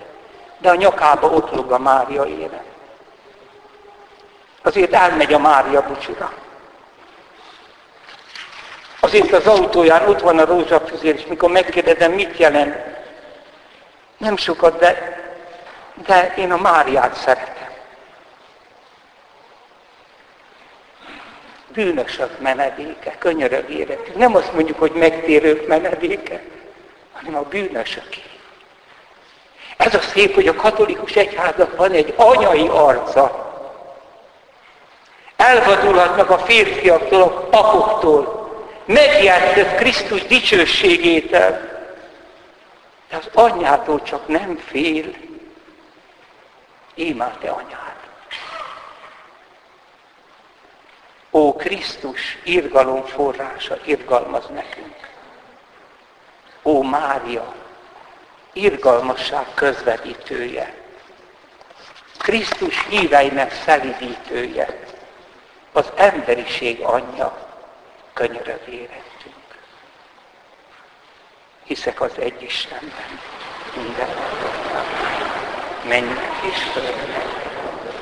De 0.61 0.69
a 0.69 0.75
nyakába 0.75 1.27
ott 1.27 1.51
lóg 1.51 1.71
a 1.71 1.79
Mária 1.79 2.25
élet. 2.25 2.63
Azért 4.63 4.93
elmegy 4.93 5.33
a 5.33 5.39
Mária 5.39 5.81
bucsura. 5.87 6.33
Azért 8.99 9.31
az 9.31 9.47
autóján 9.47 10.07
ott 10.07 10.21
van 10.21 10.39
a 10.39 10.45
rózsafüzér, 10.45 11.15
és 11.15 11.25
mikor 11.25 11.51
megkérdezem, 11.51 12.11
mit 12.11 12.37
jelent, 12.37 12.75
nem 14.17 14.37
sokat, 14.37 14.79
de, 14.79 15.19
de 16.05 16.33
én 16.37 16.51
a 16.51 16.57
Máriát 16.57 17.15
szeretem. 17.15 17.61
bűnösök 21.73 22.39
menedéke, 22.39 23.15
könyörög 23.17 23.69
éretünk. 23.69 24.17
Nem 24.17 24.35
azt 24.35 24.53
mondjuk, 24.53 24.79
hogy 24.79 24.91
megtérők 24.91 25.67
menedéke, 25.67 26.41
hanem 27.11 27.35
a 27.35 27.41
bűnösöké. 27.41 28.21
Ez 29.81 29.93
a 29.93 30.01
szép, 30.01 30.33
hogy 30.33 30.47
a 30.47 30.55
katolikus 30.55 31.15
egyháznak 31.15 31.75
van 31.77 31.91
egy 31.91 32.13
anyai 32.17 32.67
arca. 32.67 33.49
Elvadulhatnak 35.35 36.29
a 36.29 36.37
férfiaktól, 36.37 37.21
a 37.21 37.27
papoktól. 37.27 38.49
Megjátszott 38.85 39.75
Krisztus 39.75 40.25
dicsőségétel. 40.25 41.69
De 43.09 43.17
az 43.17 43.29
anyjától 43.33 44.01
csak 44.01 44.27
nem 44.27 44.57
fél. 44.57 45.13
Imád-e 46.93 47.49
anyád? 47.49 47.95
Ó 51.31 51.55
Krisztus, 51.55 52.37
irgalom 52.43 53.05
forrása, 53.05 53.77
irgalmaz 53.83 54.47
nekünk. 54.47 54.95
Ó 56.63 56.81
Mária, 56.81 57.53
irgalmasság 58.53 59.45
közvetítője. 59.53 60.73
Krisztus 62.17 62.85
híveinek 62.87 63.53
szelidítője. 63.53 64.79
Az 65.71 65.91
emberiség 65.95 66.81
anyja 66.81 67.47
könyörög 68.13 68.61
érettünk. 68.67 69.35
Hiszek 71.63 72.01
az 72.01 72.11
egy 72.19 72.41
Istenben, 72.41 73.19
minden 73.75 74.09
mennek 75.87 76.31
és 76.51 76.57
földnek, 76.57 77.25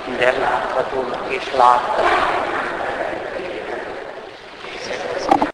minden 0.06 0.40
láthatónak 0.40 1.34
és 1.34 1.52
láthatónak 1.54 2.49